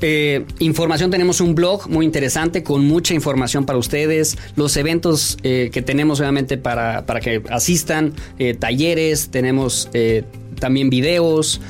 Eh, 0.00 0.44
información, 0.58 1.10
tenemos 1.10 1.40
un 1.40 1.54
blog 1.54 1.88
muy 1.88 2.04
interesante 2.04 2.62
con 2.62 2.86
mucha 2.86 3.14
información 3.14 3.66
para 3.66 3.78
ustedes, 3.78 4.36
los 4.56 4.76
eventos 4.76 5.38
eh, 5.42 5.70
que 5.72 5.82
tenemos 5.82 6.20
obviamente 6.20 6.56
para, 6.56 7.06
para 7.06 7.20
que 7.20 7.42
asistan, 7.50 8.14
eh, 8.38 8.54
talleres, 8.54 9.30
tenemos 9.30 9.88
también 10.60 10.88
videos, 10.88 11.60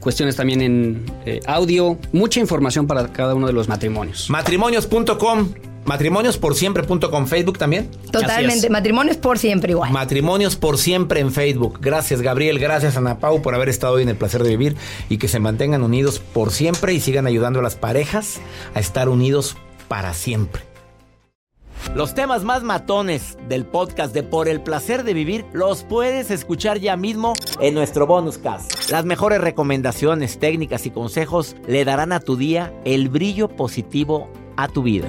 cuestiones 0.00 0.34
también 0.34 0.60
en 0.60 1.04
audio, 1.46 1.98
mucha 2.12 2.40
información 2.40 2.86
para 2.86 3.12
cada 3.12 3.34
uno 3.34 3.46
de 3.46 3.52
los 3.52 3.68
matrimonios. 3.68 4.28
Matrimonios.com. 4.28 5.67
Matrimoniosporsiempre.com. 5.88 7.26
Facebook 7.26 7.58
también. 7.58 7.90
Totalmente. 8.12 8.68
Matrimonios 8.68 9.16
por 9.16 9.38
siempre 9.38 9.72
igual. 9.72 9.90
Matrimonios 9.90 10.54
por 10.56 10.78
siempre 10.78 11.20
en 11.20 11.32
Facebook. 11.32 11.78
Gracias 11.80 12.20
Gabriel, 12.20 12.58
gracias 12.58 12.96
Ana 12.96 13.18
Pau 13.18 13.42
por 13.42 13.54
haber 13.54 13.68
estado 13.68 13.94
hoy 13.94 14.02
en 14.02 14.10
el 14.10 14.16
placer 14.16 14.42
de 14.42 14.50
vivir 14.50 14.76
y 15.08 15.18
que 15.18 15.28
se 15.28 15.40
mantengan 15.40 15.82
unidos 15.82 16.18
por 16.18 16.52
siempre 16.52 16.92
y 16.92 17.00
sigan 17.00 17.26
ayudando 17.26 17.60
a 17.60 17.62
las 17.62 17.76
parejas 17.76 18.40
a 18.74 18.80
estar 18.80 19.08
unidos 19.08 19.56
para 19.88 20.12
siempre. 20.12 20.62
Los 21.94 22.14
temas 22.14 22.44
más 22.44 22.62
matones 22.62 23.38
del 23.48 23.64
podcast 23.64 24.12
de 24.12 24.22
Por 24.22 24.48
el 24.48 24.60
placer 24.60 25.04
de 25.04 25.14
vivir 25.14 25.46
los 25.52 25.84
puedes 25.84 26.30
escuchar 26.30 26.78
ya 26.80 26.96
mismo 26.96 27.32
en 27.60 27.72
nuestro 27.74 28.06
bonus 28.06 28.36
cast. 28.36 28.90
Las 28.90 29.04
mejores 29.04 29.40
recomendaciones, 29.40 30.38
técnicas 30.38 30.84
y 30.86 30.90
consejos 30.90 31.56
le 31.66 31.84
darán 31.84 32.12
a 32.12 32.20
tu 32.20 32.36
día 32.36 32.74
el 32.84 33.08
brillo 33.08 33.48
positivo 33.48 34.28
a 34.56 34.68
tu 34.68 34.82
vida. 34.82 35.08